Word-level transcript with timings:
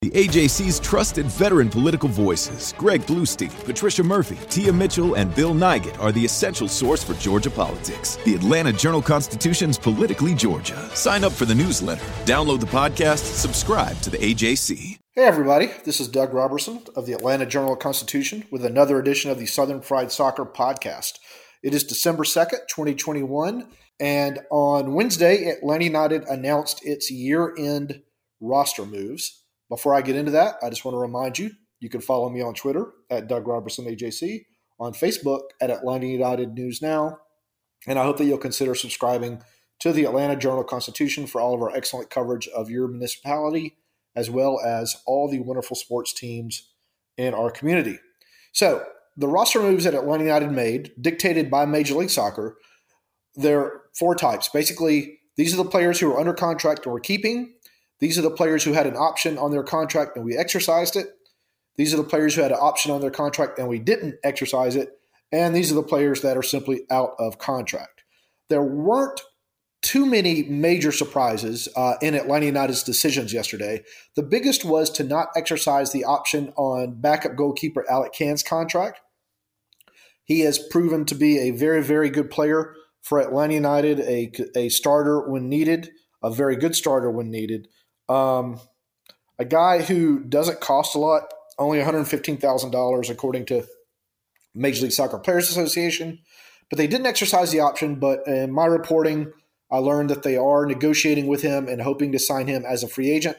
The 0.00 0.10
AJC's 0.10 0.78
trusted 0.78 1.26
veteran 1.26 1.68
political 1.68 2.08
voices, 2.08 2.72
Greg 2.78 3.00
Bluestein, 3.02 3.50
Patricia 3.64 4.04
Murphy, 4.04 4.38
Tia 4.48 4.72
Mitchell, 4.72 5.14
and 5.14 5.34
Bill 5.34 5.52
Nigut, 5.52 5.98
are 5.98 6.12
the 6.12 6.24
essential 6.24 6.68
source 6.68 7.02
for 7.02 7.14
Georgia 7.14 7.50
politics. 7.50 8.14
The 8.24 8.36
Atlanta 8.36 8.72
Journal 8.72 9.02
Constitution's 9.02 9.76
Politically 9.76 10.36
Georgia. 10.36 10.88
Sign 10.94 11.24
up 11.24 11.32
for 11.32 11.46
the 11.46 11.54
newsletter, 11.56 12.04
download 12.26 12.60
the 12.60 12.66
podcast, 12.66 13.24
subscribe 13.34 14.00
to 14.02 14.10
the 14.10 14.18
AJC. 14.18 15.00
Hey, 15.16 15.24
everybody, 15.24 15.70
this 15.84 15.98
is 15.98 16.06
Doug 16.06 16.32
Roberson 16.32 16.80
of 16.94 17.06
the 17.06 17.12
Atlanta 17.12 17.44
Journal 17.44 17.74
Constitution 17.74 18.44
with 18.52 18.64
another 18.64 19.00
edition 19.00 19.32
of 19.32 19.40
the 19.40 19.46
Southern 19.46 19.80
Fried 19.80 20.12
Soccer 20.12 20.44
podcast. 20.44 21.18
It 21.64 21.74
is 21.74 21.82
December 21.82 22.22
2nd, 22.22 22.68
2021, 22.68 23.66
and 23.98 24.38
on 24.52 24.94
Wednesday, 24.94 25.46
Atlanta 25.46 25.86
United 25.86 26.22
announced 26.28 26.86
its 26.86 27.10
year 27.10 27.52
end 27.58 28.02
roster 28.40 28.86
moves. 28.86 29.37
Before 29.68 29.94
I 29.94 30.02
get 30.02 30.16
into 30.16 30.32
that, 30.32 30.56
I 30.62 30.70
just 30.70 30.84
want 30.84 30.94
to 30.94 31.00
remind 31.00 31.38
you 31.38 31.50
you 31.80 31.88
can 31.88 32.00
follow 32.00 32.28
me 32.28 32.40
on 32.40 32.54
Twitter 32.54 32.92
at 33.10 33.28
Doug 33.28 33.46
Roberson 33.46 33.84
AJC, 33.84 34.44
on 34.80 34.92
Facebook 34.92 35.42
at 35.60 35.70
Atlanta 35.70 36.06
United 36.06 36.54
News 36.54 36.80
Now, 36.82 37.18
and 37.86 37.98
I 37.98 38.04
hope 38.04 38.16
that 38.18 38.24
you'll 38.24 38.38
consider 38.38 38.74
subscribing 38.74 39.42
to 39.80 39.92
the 39.92 40.04
Atlanta 40.04 40.36
Journal 40.36 40.64
Constitution 40.64 41.26
for 41.26 41.40
all 41.40 41.54
of 41.54 41.62
our 41.62 41.74
excellent 41.74 42.10
coverage 42.10 42.48
of 42.48 42.70
your 42.70 42.88
municipality, 42.88 43.76
as 44.16 44.28
well 44.28 44.60
as 44.64 44.96
all 45.06 45.30
the 45.30 45.40
wonderful 45.40 45.76
sports 45.76 46.12
teams 46.12 46.70
in 47.16 47.34
our 47.34 47.50
community. 47.50 47.98
So, 48.52 48.84
the 49.16 49.28
roster 49.28 49.60
moves 49.60 49.84
that 49.84 49.94
Atlanta 49.94 50.24
United 50.24 50.52
made, 50.52 50.92
dictated 51.00 51.50
by 51.50 51.66
Major 51.66 51.94
League 51.94 52.10
Soccer, 52.10 52.56
there 53.34 53.60
are 53.60 53.82
four 53.98 54.14
types. 54.14 54.48
Basically, 54.48 55.18
these 55.36 55.52
are 55.52 55.56
the 55.62 55.68
players 55.68 55.98
who 55.98 56.12
are 56.12 56.20
under 56.20 56.32
contract 56.32 56.86
we're 56.86 57.00
keeping. 57.00 57.54
These 58.00 58.18
are 58.18 58.22
the 58.22 58.30
players 58.30 58.64
who 58.64 58.72
had 58.72 58.86
an 58.86 58.96
option 58.96 59.38
on 59.38 59.50
their 59.50 59.62
contract 59.62 60.16
and 60.16 60.24
we 60.24 60.36
exercised 60.36 60.96
it. 60.96 61.08
These 61.76 61.94
are 61.94 61.96
the 61.96 62.04
players 62.04 62.34
who 62.34 62.42
had 62.42 62.52
an 62.52 62.58
option 62.60 62.92
on 62.92 63.00
their 63.00 63.10
contract 63.10 63.58
and 63.58 63.68
we 63.68 63.78
didn't 63.78 64.16
exercise 64.24 64.76
it. 64.76 64.98
And 65.30 65.54
these 65.54 65.70
are 65.70 65.76
the 65.76 65.82
players 65.82 66.22
that 66.22 66.36
are 66.36 66.42
simply 66.42 66.82
out 66.90 67.14
of 67.18 67.38
contract. 67.38 68.04
There 68.48 68.62
weren't 68.62 69.20
too 69.82 70.06
many 70.06 70.42
major 70.42 70.90
surprises 70.90 71.68
uh, 71.76 71.94
in 72.02 72.14
Atlanta 72.14 72.46
United's 72.46 72.82
decisions 72.82 73.32
yesterday. 73.32 73.82
The 74.16 74.22
biggest 74.22 74.64
was 74.64 74.90
to 74.90 75.04
not 75.04 75.28
exercise 75.36 75.92
the 75.92 76.04
option 76.04 76.52
on 76.56 77.00
backup 77.00 77.36
goalkeeper 77.36 77.84
Alec 77.90 78.12
Kann's 78.12 78.42
contract. 78.42 79.00
He 80.24 80.40
has 80.40 80.58
proven 80.58 81.04
to 81.06 81.14
be 81.14 81.38
a 81.38 81.52
very, 81.52 81.82
very 81.82 82.10
good 82.10 82.30
player 82.30 82.74
for 83.00 83.20
Atlanta 83.20 83.54
United, 83.54 84.00
a, 84.00 84.30
a 84.56 84.68
starter 84.68 85.20
when 85.20 85.48
needed, 85.48 85.90
a 86.22 86.30
very 86.30 86.56
good 86.56 86.74
starter 86.74 87.10
when 87.10 87.30
needed. 87.30 87.68
Um, 88.08 88.60
a 89.38 89.44
guy 89.44 89.82
who 89.82 90.20
doesn't 90.20 90.60
cost 90.60 90.94
a 90.94 90.98
lot, 90.98 91.32
only 91.58 91.78
$115,000 91.78 93.10
according 93.10 93.46
to 93.46 93.64
Major 94.54 94.82
League 94.82 94.92
Soccer 94.92 95.18
Players 95.18 95.50
Association. 95.50 96.20
But 96.70 96.78
they 96.78 96.86
didn't 96.86 97.06
exercise 97.06 97.50
the 97.50 97.60
option. 97.60 97.96
But 97.96 98.26
in 98.26 98.52
my 98.52 98.66
reporting, 98.66 99.32
I 99.70 99.78
learned 99.78 100.10
that 100.10 100.22
they 100.22 100.36
are 100.36 100.66
negotiating 100.66 101.26
with 101.26 101.42
him 101.42 101.68
and 101.68 101.82
hoping 101.82 102.12
to 102.12 102.18
sign 102.18 102.46
him 102.46 102.64
as 102.66 102.82
a 102.82 102.88
free 102.88 103.10
agent. 103.10 103.38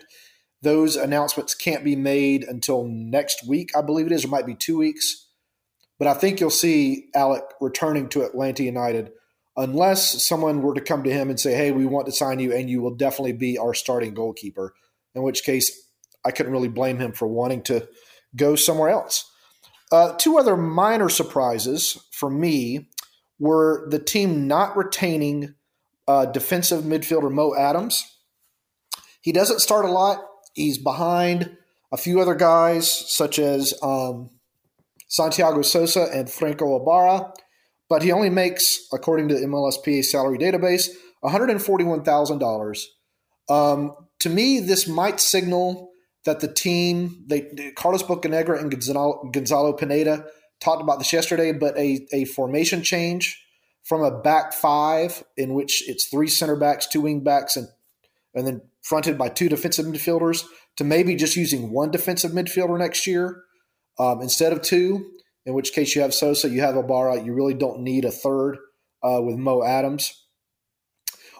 Those 0.61 0.95
announcements 0.95 1.55
can't 1.55 1.83
be 1.83 1.95
made 1.95 2.43
until 2.43 2.83
next 2.85 3.47
week, 3.47 3.71
I 3.75 3.81
believe 3.81 4.07
it 4.07 4.11
is, 4.11 4.25
or 4.25 4.29
might 4.29 4.45
be 4.45 4.55
two 4.55 4.77
weeks. 4.77 5.27
But 5.97 6.07
I 6.07 6.13
think 6.13 6.39
you'll 6.39 6.49
see 6.49 7.07
Alec 7.15 7.43
returning 7.61 8.09
to 8.09 8.23
Atlanta 8.23 8.63
United 8.63 9.11
unless 9.59 10.25
someone 10.25 10.61
were 10.61 10.73
to 10.73 10.79
come 10.81 11.03
to 11.03 11.11
him 11.11 11.29
and 11.29 11.37
say, 11.37 11.53
hey, 11.53 11.71
we 11.71 11.85
want 11.85 12.05
to 12.05 12.13
sign 12.13 12.39
you 12.39 12.53
and 12.53 12.69
you 12.69 12.81
will 12.81 12.95
definitely 12.95 13.33
be 13.33 13.57
our 13.57 13.73
starting 13.73 14.13
goalkeeper, 14.13 14.73
in 15.13 15.21
which 15.21 15.43
case 15.43 15.69
I 16.25 16.31
couldn't 16.31 16.53
really 16.53 16.69
blame 16.69 16.97
him 16.97 17.11
for 17.11 17.27
wanting 17.27 17.63
to 17.63 17.87
go 18.35 18.55
somewhere 18.55 18.89
else. 18.89 19.29
Uh, 19.91 20.13
two 20.13 20.37
other 20.37 20.55
minor 20.55 21.09
surprises 21.09 22.01
for 22.11 22.29
me 22.29 22.87
were 23.37 23.85
the 23.89 23.99
team 23.99 24.47
not 24.47 24.77
retaining 24.77 25.55
uh, 26.07 26.25
defensive 26.25 26.85
midfielder 26.85 27.31
Mo 27.31 27.53
Adams. 27.53 28.05
He 29.19 29.33
doesn't 29.33 29.59
start 29.59 29.83
a 29.83 29.91
lot. 29.91 30.23
He's 30.53 30.77
behind 30.77 31.57
a 31.91 31.97
few 31.97 32.21
other 32.21 32.35
guys, 32.35 32.89
such 32.89 33.39
as 33.39 33.73
um, 33.83 34.29
Santiago 35.09 35.63
Sosa 35.63 36.07
and 36.13 36.29
Franco 36.29 36.79
Ibarra 36.81 37.33
but 37.89 38.03
he 38.03 38.11
only 38.11 38.29
makes, 38.29 38.87
according 38.93 39.27
to 39.29 39.35
the 39.35 39.45
MLSPA 39.45 40.05
salary 40.05 40.37
database, 40.37 40.89
$141,000. 41.23 42.83
Um, 43.49 43.95
to 44.19 44.29
me, 44.29 44.59
this 44.59 44.87
might 44.87 45.19
signal 45.19 45.89
that 46.25 46.39
the 46.39 46.47
team, 46.47 47.23
they, 47.27 47.73
Carlos 47.75 48.03
Bocanegra 48.03 48.59
and 48.59 48.69
Gonzalo, 48.69 49.29
Gonzalo 49.33 49.73
Pineda 49.73 50.25
talked 50.61 50.81
about 50.81 50.99
this 50.99 51.11
yesterday, 51.11 51.51
but 51.51 51.75
a, 51.77 52.05
a 52.13 52.25
formation 52.25 52.83
change 52.83 53.43
from 53.83 54.03
a 54.03 54.21
back 54.21 54.53
five 54.53 55.23
in 55.35 55.53
which 55.53 55.87
it's 55.89 56.05
three 56.05 56.27
center 56.27 56.55
backs, 56.55 56.85
two 56.85 57.01
wing 57.01 57.21
backs, 57.21 57.57
and 57.57 57.67
and 58.35 58.45
then 58.45 58.61
fronted 58.83 59.17
by 59.17 59.29
two 59.29 59.49
defensive 59.49 59.85
midfielders 59.85 60.45
to 60.77 60.83
maybe 60.83 61.15
just 61.15 61.35
using 61.35 61.71
one 61.71 61.89
defensive 61.89 62.31
midfielder 62.31 62.77
next 62.77 63.07
year 63.07 63.43
um, 63.97 64.21
instead 64.21 64.53
of 64.53 64.61
two 64.61 65.11
in 65.45 65.53
which 65.53 65.73
case 65.73 65.95
you 65.95 66.01
have 66.01 66.13
Sosa, 66.13 66.49
you 66.49 66.61
have 66.61 66.75
Ibarra. 66.75 67.23
You 67.23 67.33
really 67.33 67.53
don't 67.53 67.81
need 67.81 68.05
a 68.05 68.11
third 68.11 68.57
uh, 69.03 69.21
with 69.21 69.37
Mo 69.37 69.63
Adams. 69.63 70.25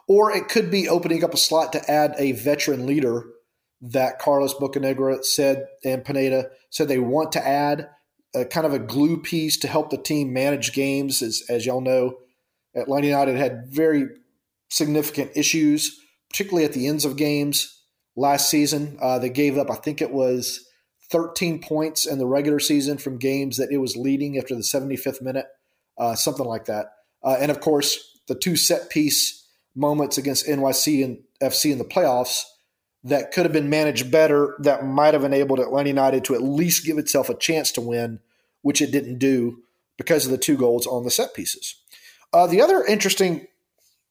Or 0.08 0.32
it 0.32 0.50
could 0.50 0.72
be 0.72 0.90
opening 0.90 1.24
up 1.24 1.34
a 1.34 1.38
slot 1.38 1.74
to 1.74 1.92
add 1.92 2.16
a 2.18 2.32
veteran 2.32 2.88
leader 2.88 3.26
that 3.82 4.20
Carlos 4.20 4.56
Bocanegra 4.56 5.24
said 5.24 5.66
and 5.86 6.04
Pineda 6.04 6.50
said 6.70 6.88
they 6.88 7.00
want 7.00 7.32
to 7.34 7.48
add 7.48 7.90
a 8.36 8.46
kind 8.46 8.66
of 8.66 8.74
a 8.74 8.80
glue 8.80 9.22
piece 9.22 9.58
to 9.58 9.68
help 9.68 9.90
the 9.90 9.98
team 9.98 10.34
manage 10.34 10.74
games. 10.74 11.22
As, 11.22 11.44
as 11.50 11.66
y'all 11.66 11.82
know, 11.82 12.18
Atlanta 12.76 13.08
United 13.08 13.38
had 13.38 13.68
very 13.68 14.08
significant 14.70 15.32
issues, 15.36 16.00
particularly 16.30 16.66
at 16.66 16.74
the 16.74 16.88
ends 16.88 17.06
of 17.06 17.16
games 17.16 17.84
last 18.16 18.50
season. 18.50 18.98
Uh, 19.02 19.20
they 19.20 19.30
gave 19.30 19.58
up, 19.58 19.72
I 19.72 19.76
think 19.76 20.02
it 20.02 20.12
was 20.12 20.66
13 21.12 21.62
points 21.62 22.06
in 22.06 22.20
the 22.20 22.28
regular 22.28 22.60
season 22.60 22.98
from 22.98 23.18
games 23.18 23.58
that 23.58 23.72
it 23.72 23.78
was 23.78 23.96
leading 23.96 24.38
after 24.38 24.56
the 24.56 24.62
75th 24.62 25.22
minute, 25.22 25.48
uh, 25.98 26.16
something 26.16 26.46
like 26.46 26.66
that. 26.66 26.94
Uh, 27.24 27.38
and 27.40 27.52
of 27.52 27.60
course, 27.60 28.20
the 28.28 28.36
two 28.36 28.56
set 28.56 28.90
piece 28.90 29.46
moments 29.76 30.18
against 30.18 30.48
NYC 30.48 31.04
and 31.04 31.20
FC 31.42 31.72
in 31.72 31.78
the 31.78 31.86
playoffs 31.86 32.44
that 33.04 33.32
could 33.32 33.46
have 33.46 33.54
been 33.54 33.70
managed 33.70 34.12
better, 34.12 34.56
that 34.60 34.86
might 34.86 35.14
have 35.14 35.24
enabled 35.24 35.60
Atlanta 35.60 35.90
United 35.90 36.24
to 36.26 36.36
at 36.36 36.44
least 36.44 36.86
give 36.86 36.98
itself 36.98 37.30
a 37.30 37.34
chance 37.34 37.72
to 37.72 37.82
win, 37.82 38.20
which 38.62 38.82
it 38.82 38.92
didn't 38.92 39.20
do 39.20 39.64
because 39.98 40.26
of 40.26 40.32
the 40.32 40.38
two 40.38 40.58
goals 40.58 40.86
on 40.86 41.04
the 41.04 41.12
set 41.12 41.34
pieces. 41.34 41.76
Uh, 42.34 42.46
the 42.46 42.62
other 42.62 42.84
interesting 42.86 43.48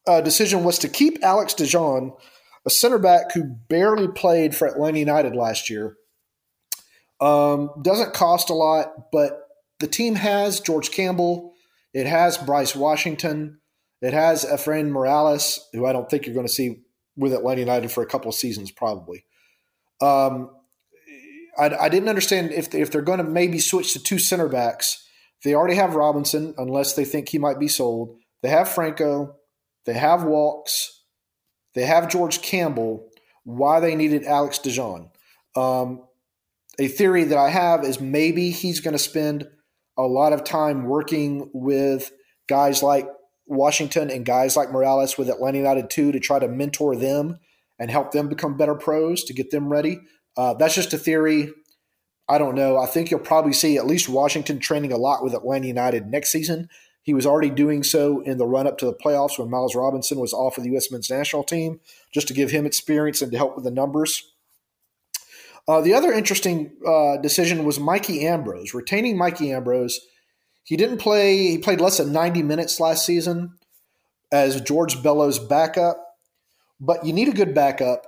uh, 0.07 0.21
decision 0.21 0.65
was 0.65 0.79
to 0.79 0.89
keep 0.89 1.23
Alex 1.23 1.55
De 1.55 1.67
John, 1.67 2.13
a 2.67 2.71
center 2.71 2.99
back 2.99 3.33
who 3.33 3.45
barely 3.45 4.09
played 4.09 4.57
for 4.57 4.67
Atlanta 4.67 4.99
United 4.99 5.37
last 5.37 5.71
year 5.71 5.97
um, 7.21 7.71
doesn't 7.83 8.15
cost 8.15 8.51
a 8.51 8.55
lot, 8.55 9.11
but 9.13 9.49
the 9.81 9.87
team 9.87 10.15
has 10.15 10.61
George 10.61 10.91
Campbell. 10.91 11.55
It 11.93 12.07
has 12.07 12.39
Bryce 12.39 12.75
Washington. 12.75 13.61
It 14.01 14.13
has 14.13 14.45
Efrain 14.45 14.91
Morales, 14.91 15.69
who 15.73 15.87
I 15.87 15.93
don't 15.93 16.09
think 16.09 16.27
you're 16.27 16.35
going 16.35 16.47
to 16.47 16.53
see 16.53 16.83
with 17.17 17.33
Atlanta 17.33 17.61
United 17.61 17.91
for 17.91 18.03
a 18.03 18.07
couple 18.07 18.29
of 18.29 18.35
seasons, 18.35 18.71
probably. 18.71 19.25
Um, 20.01 20.51
I, 21.59 21.71
I, 21.77 21.89
didn't 21.89 22.09
understand 22.09 22.53
if, 22.53 22.71
they, 22.71 22.81
if 22.81 22.93
they're 22.93 23.03
going 23.03 23.19
to 23.19 23.25
maybe 23.25 23.59
switch 23.59 23.93
to 23.95 24.03
two 24.03 24.21
center 24.21 24.49
backs. 24.49 25.05
They 25.43 25.55
already 25.55 25.75
have 25.75 25.97
Robinson, 25.97 26.55
unless 26.57 26.95
they 26.95 27.05
think 27.05 27.29
he 27.29 27.39
might 27.39 27.59
be 27.59 27.69
sold. 27.69 28.17
They 28.43 28.49
have 28.49 28.69
Franco. 28.69 29.37
They 29.85 29.95
have 29.95 30.23
Walkes. 30.23 31.03
They 31.75 31.83
have 31.83 32.09
George 32.09 32.43
Campbell. 32.43 33.09
Why 33.45 33.81
they 33.81 33.97
needed 33.97 34.25
Alex 34.25 34.59
De 34.59 34.71
John. 34.71 35.11
Um, 35.57 36.05
a 36.79 36.89
theory 36.89 37.25
that 37.25 37.39
I 37.39 37.51
have 37.51 37.85
is 37.85 38.01
maybe 38.01 38.51
he's 38.51 38.81
going 38.81 38.93
to 38.93 38.99
spend 38.99 39.49
a 39.97 40.03
lot 40.03 40.33
of 40.33 40.45
time 40.45 40.85
working 40.85 41.51
with 41.53 42.13
guys 42.49 42.83
like 42.83 43.09
Washington 43.47 44.11
and 44.11 44.25
guys 44.25 44.57
like 44.57 44.71
Morales 44.71 45.19
with 45.19 45.29
Atlanta 45.29 45.59
United 45.59 45.91
too 45.91 46.13
to 46.13 46.21
try 46.21 46.39
to 46.39 46.49
mentor 46.49 46.95
them 46.95 47.39
and 47.79 47.91
help 47.91 48.13
them 48.13 48.29
become 48.29 48.57
better 48.57 48.75
pros 48.75 49.25
to 49.25 49.33
get 49.33 49.51
them 49.51 49.69
ready. 49.69 50.01
Uh, 50.37 50.55
that's 50.55 50.75
just 50.75 50.93
a 50.93 50.99
theory. 50.99 51.51
I 52.29 52.39
don't 52.39 52.55
know. 52.55 52.77
I 52.77 52.87
think 52.87 53.11
you'll 53.11 53.21
probably 53.21 53.55
see 53.55 53.77
at 53.77 53.87
least 53.87 54.09
Washington 54.09 54.59
training 54.59 54.93
a 54.93 54.99
lot 54.99 55.25
with 55.25 55.35
Atlanta 55.35 55.67
United 55.67 56.07
next 56.07 56.31
season. 56.31 56.69
He 57.03 57.15
was 57.15 57.25
already 57.25 57.49
doing 57.49 57.83
so 57.83 58.21
in 58.21 58.37
the 58.37 58.47
run 58.47 58.67
up 58.67 58.77
to 58.79 58.87
the 58.87 58.93
playoffs 58.93 59.39
when 59.39 59.49
Miles 59.49 59.75
Robinson 59.75 60.19
was 60.19 60.35
off 60.35 60.59
of 60.59 60.65
the 60.65 60.71
U.S. 60.73 60.93
men's 60.93 61.09
national 61.09 61.43
team, 61.43 61.81
just 62.13 62.29
to 62.29 62.35
give 62.35 62.51
him 62.51 62.67
experience 62.67 63.23
and 63.23 63.33
to 63.33 63.39
help 63.39 63.57
with 63.57 63.65
the 63.65 63.71
numbers. 63.71 64.23
Uh, 65.69 65.83
the 65.83 65.95
other 65.95 66.13
interesting 66.13 66.73
uh, 66.87 67.19
decision 67.19 67.65
was 67.65 67.79
Mikey 67.79 68.27
Ambrose, 68.27 68.73
retaining 68.73 69.19
Mikey 69.19 69.53
Ambrose. 69.53 70.01
He 70.65 70.77
didn't 70.77 70.99
play, 70.99 71.49
he 71.49 71.59
played 71.59 71.81
less 71.81 71.99
than 71.99 72.13
90 72.13 72.43
minutes 72.43 72.81
last 72.81 73.05
season 73.05 73.59
as 74.33 74.61
George 74.63 75.03
Bello's 75.03 75.39
backup, 75.39 76.03
but 76.81 77.05
you 77.05 77.13
need 77.13 77.29
a 77.29 77.33
good 77.33 77.55
backup 77.55 78.07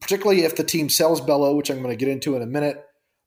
particularly 0.00 0.42
if 0.42 0.56
the 0.56 0.64
team 0.64 0.88
sells 0.88 1.20
Bello, 1.20 1.54
which 1.54 1.70
I'm 1.70 1.82
going 1.82 1.90
to 1.90 1.96
get 1.96 2.08
into 2.08 2.34
in 2.34 2.42
a 2.42 2.46
minute. 2.46 2.84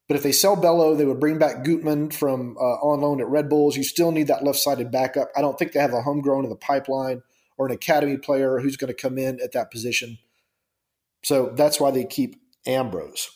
But 0.08 0.18
if 0.18 0.24
they 0.24 0.32
sell 0.32 0.56
Bello, 0.56 0.96
they 0.96 1.06
would 1.06 1.20
bring 1.20 1.40
back 1.40 1.64
Gutman 1.64 2.12
from 2.12 2.58
uh, 2.58 2.76
on 2.82 3.02
loan 3.02 3.22
at 3.22 3.30
Red 3.30 3.48
Bulls. 3.48 3.78
You 3.78 3.84
still 3.84 4.12
need 4.12 4.28
that 4.28 4.44
left 4.44 4.60
sided 4.60 4.92
backup. 4.92 5.30
I 5.36 5.42
don't 5.42 5.58
think 5.58 5.72
they 5.72 5.80
have 5.80 5.94
a 5.94 6.02
homegrown 6.02 6.44
in 6.44 6.50
the 6.50 6.58
pipeline 6.58 7.22
or 7.58 7.68
an 7.68 7.72
academy 7.72 8.18
player 8.18 8.60
who's 8.60 8.76
going 8.76 8.94
to 8.94 9.02
come 9.02 9.18
in 9.18 9.40
at 9.42 9.54
that 9.54 9.72
position. 9.72 10.18
So 11.24 11.54
that's 11.56 11.80
why 11.80 11.92
they 11.92 12.04
keep 12.04 12.36
Ambrose. 12.65 13.30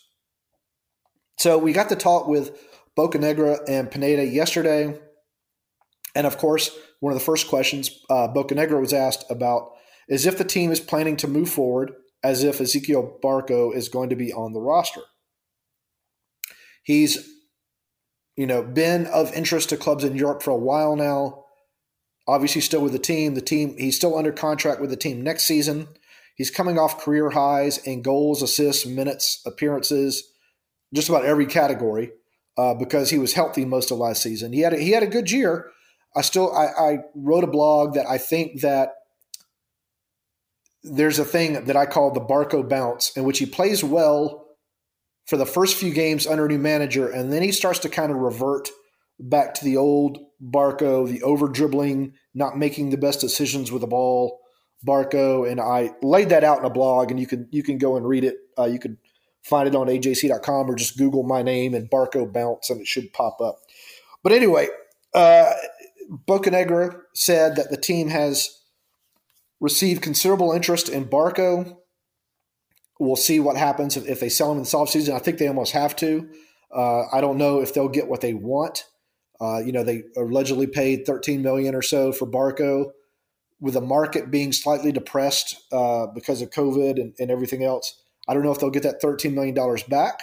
So 1.39 1.57
we 1.57 1.73
got 1.73 1.89
to 1.89 1.95
talk 1.95 2.27
with 2.27 2.57
Bocanegra 2.97 3.59
and 3.67 3.91
Pineda 3.91 4.25
yesterday. 4.25 4.99
And 6.15 6.25
of 6.25 6.37
course, 6.37 6.75
one 6.99 7.13
of 7.13 7.19
the 7.19 7.25
first 7.25 7.47
questions 7.47 7.91
uh, 8.09 8.27
Bocanegra 8.27 8.79
was 8.79 8.93
asked 8.93 9.25
about 9.29 9.69
is 10.09 10.25
if 10.25 10.37
the 10.37 10.43
team 10.43 10.71
is 10.71 10.79
planning 10.79 11.17
to 11.17 11.27
move 11.27 11.49
forward 11.49 11.91
as 12.23 12.43
if 12.43 12.57
Ezequiel 12.57 13.21
Barco 13.21 13.75
is 13.75 13.89
going 13.89 14.09
to 14.09 14.15
be 14.15 14.33
on 14.33 14.53
the 14.53 14.59
roster. 14.59 15.01
He's, 16.83 17.29
you 18.35 18.47
know, 18.47 18.63
been 18.63 19.05
of 19.07 19.33
interest 19.33 19.69
to 19.69 19.77
clubs 19.77 20.03
in 20.03 20.15
Europe 20.15 20.41
for 20.41 20.51
a 20.51 20.57
while 20.57 20.95
now. 20.95 21.43
Obviously, 22.27 22.61
still 22.61 22.81
with 22.81 22.93
the 22.93 22.99
team. 22.99 23.35
The 23.35 23.41
team 23.41 23.75
he's 23.77 23.95
still 23.95 24.17
under 24.17 24.31
contract 24.31 24.81
with 24.81 24.89
the 24.89 24.97
team 24.97 25.21
next 25.21 25.43
season. 25.43 25.87
He's 26.37 26.51
coming 26.51 26.77
off 26.77 27.01
career 27.01 27.31
highs 27.31 27.79
in 27.79 28.03
goals, 28.03 28.43
assists, 28.43 28.85
minutes, 28.85 29.41
appearances, 29.45 30.23
just 30.93 31.09
about 31.09 31.25
every 31.25 31.47
category 31.47 32.11
uh, 32.57 32.75
because 32.75 33.09
he 33.09 33.17
was 33.17 33.33
healthy 33.33 33.65
most 33.65 33.89
of 33.89 33.97
last 33.97 34.21
season. 34.21 34.53
He 34.53 34.61
had 34.61 34.73
a, 34.73 34.77
he 34.77 34.91
had 34.91 35.01
a 35.01 35.07
good 35.07 35.31
year. 35.31 35.71
I 36.15 36.21
still 36.21 36.55
I, 36.55 36.65
I 36.65 36.97
wrote 37.15 37.43
a 37.43 37.47
blog 37.47 37.95
that 37.95 38.07
I 38.07 38.19
think 38.19 38.61
that 38.61 38.93
there's 40.83 41.17
a 41.17 41.25
thing 41.25 41.65
that 41.65 41.75
I 41.75 41.87
call 41.87 42.11
the 42.11 42.21
Barco 42.21 42.67
bounce, 42.67 43.17
in 43.17 43.23
which 43.23 43.39
he 43.39 43.47
plays 43.47 43.83
well 43.83 44.45
for 45.25 45.37
the 45.37 45.45
first 45.45 45.75
few 45.75 45.91
games 45.91 46.27
under 46.27 46.45
a 46.45 46.49
new 46.49 46.59
manager, 46.59 47.09
and 47.09 47.33
then 47.33 47.41
he 47.41 47.51
starts 47.51 47.79
to 47.79 47.89
kind 47.89 48.11
of 48.11 48.17
revert 48.19 48.69
back 49.19 49.55
to 49.55 49.65
the 49.65 49.75
old 49.75 50.19
Barco, 50.41 51.09
the 51.09 51.23
over 51.23 51.47
dribbling, 51.47 52.13
not 52.35 52.57
making 52.57 52.91
the 52.91 52.97
best 52.97 53.19
decisions 53.19 53.71
with 53.71 53.81
the 53.81 53.87
ball, 53.87 54.39
Barco. 54.85 55.49
And 55.49 55.59
I 55.59 55.91
laid 56.01 56.29
that 56.29 56.43
out 56.43 56.59
in 56.59 56.65
a 56.65 56.69
blog, 56.69 57.11
and 57.11 57.19
you 57.19 57.27
can 57.27 57.47
you 57.51 57.63
can 57.63 57.77
go 57.77 57.97
and 57.97 58.07
read 58.07 58.23
it. 58.23 58.37
Uh, 58.57 58.65
you 58.65 58.79
can 58.79 58.97
find 59.43 59.67
it 59.67 59.75
on 59.75 59.87
ajc.com 59.87 60.69
or 60.69 60.75
just 60.75 60.97
Google 60.97 61.23
my 61.23 61.41
name 61.41 61.73
and 61.73 61.89
Barco 61.89 62.31
bounce, 62.31 62.69
and 62.69 62.81
it 62.81 62.87
should 62.87 63.13
pop 63.13 63.39
up. 63.41 63.59
But 64.23 64.33
anyway, 64.33 64.67
uh, 65.13 65.53
Bocanegra 66.27 67.01
said 67.13 67.55
that 67.55 67.69
the 67.69 67.77
team 67.77 68.09
has 68.09 68.49
received 69.59 70.01
considerable 70.01 70.51
interest 70.51 70.89
in 70.89 71.05
Barco. 71.05 71.77
We'll 72.99 73.15
see 73.15 73.39
what 73.39 73.57
happens 73.57 73.95
if, 73.95 74.07
if 74.07 74.19
they 74.19 74.29
sell 74.29 74.51
him 74.51 74.57
in 74.57 74.63
the 74.63 74.69
offseason. 74.69 75.13
I 75.13 75.19
think 75.19 75.37
they 75.37 75.47
almost 75.47 75.73
have 75.73 75.95
to. 75.97 76.29
Uh, 76.75 77.03
I 77.11 77.21
don't 77.21 77.37
know 77.37 77.61
if 77.61 77.73
they'll 77.73 77.87
get 77.87 78.07
what 78.07 78.21
they 78.21 78.33
want. 78.33 78.83
Uh, 79.39 79.59
you 79.59 79.71
know, 79.71 79.83
they 79.83 80.03
allegedly 80.15 80.67
paid 80.67 81.05
13 81.05 81.41
million 81.41 81.75
or 81.75 81.81
so 81.81 82.11
for 82.11 82.25
Barco, 82.25 82.91
with 83.59 83.73
the 83.73 83.81
market 83.81 84.29
being 84.29 84.51
slightly 84.51 84.91
depressed 84.91 85.55
uh, 85.71 86.07
because 86.07 86.41
of 86.41 86.51
COVID 86.51 86.99
and, 87.01 87.13
and 87.19 87.31
everything 87.31 87.63
else. 87.63 87.99
I 88.27 88.33
don't 88.33 88.43
know 88.43 88.51
if 88.51 88.59
they'll 88.59 88.69
get 88.69 88.83
that 88.83 89.01
13 89.01 89.33
million 89.33 89.55
dollars 89.55 89.83
back, 89.83 90.21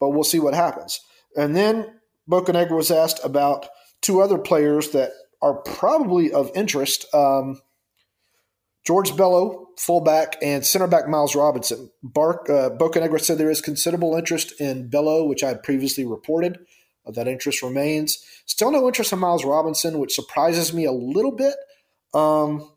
but 0.00 0.10
we'll 0.10 0.24
see 0.24 0.40
what 0.40 0.54
happens. 0.54 1.00
And 1.36 1.56
then 1.56 2.00
Bocanegra 2.28 2.76
was 2.76 2.90
asked 2.90 3.20
about 3.24 3.66
two 4.02 4.20
other 4.20 4.38
players 4.38 4.90
that 4.90 5.12
are 5.40 5.54
probably 5.54 6.32
of 6.32 6.50
interest. 6.54 7.12
Um, 7.14 7.60
George 8.84 9.16
Bello, 9.16 9.68
fullback, 9.76 10.36
and 10.42 10.64
center 10.64 10.86
back 10.86 11.08
Miles 11.08 11.36
Robinson. 11.36 11.90
Bark, 12.02 12.48
uh, 12.48 12.70
Bocanegra 12.70 13.20
said 13.20 13.38
there 13.38 13.50
is 13.50 13.60
considerable 13.60 14.14
interest 14.14 14.58
in 14.60 14.88
Bello, 14.88 15.26
which 15.26 15.44
I 15.44 15.48
had 15.48 15.62
previously 15.62 16.04
reported. 16.04 16.58
Uh, 17.06 17.12
that 17.12 17.28
interest 17.28 17.62
remains. 17.62 18.24
Still 18.46 18.70
no 18.70 18.86
interest 18.86 19.12
in 19.12 19.18
Miles 19.18 19.44
Robinson, 19.44 19.98
which 19.98 20.14
surprises 20.14 20.72
me 20.72 20.84
a 20.84 20.92
little 20.92 21.32
bit. 21.32 21.54
Um, 22.14 22.70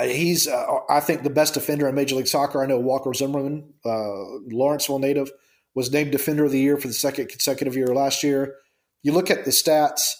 he's, 0.00 0.46
uh, 0.46 0.80
I 0.88 1.00
think, 1.00 1.22
the 1.22 1.30
best 1.30 1.54
defender 1.54 1.88
in 1.88 1.94
Major 1.94 2.16
League 2.16 2.26
Soccer. 2.26 2.62
I 2.62 2.66
know 2.66 2.78
Walker 2.78 3.14
Zimmerman, 3.14 3.74
uh, 3.84 4.38
Lawrenceville 4.50 4.98
native, 4.98 5.30
was 5.74 5.92
named 5.92 6.12
Defender 6.12 6.44
of 6.44 6.52
the 6.52 6.60
Year 6.60 6.76
for 6.76 6.88
the 6.88 6.94
second 6.94 7.28
consecutive 7.28 7.76
year 7.76 7.88
last 7.88 8.22
year. 8.22 8.54
You 9.02 9.12
look 9.12 9.30
at 9.30 9.44
the 9.44 9.50
stats 9.50 10.14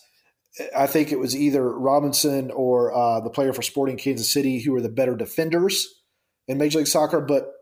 I 0.75 0.87
think 0.87 1.13
it 1.13 1.19
was 1.19 1.37
either 1.37 1.71
Robinson 1.71 2.51
or 2.51 2.95
uh, 2.95 3.21
the 3.21 3.31
player 3.31 3.53
for 3.53 3.63
Sporting 3.63 3.99
Kansas 3.99 4.33
City 4.33 4.61
who 4.61 4.73
were 4.73 4.81
the 4.81 4.89
better 4.89 5.15
defenders 5.15 6.03
in 6.49 6.59
Major 6.59 6.79
League 6.79 6.87
Soccer, 6.87 7.21
but 7.21 7.53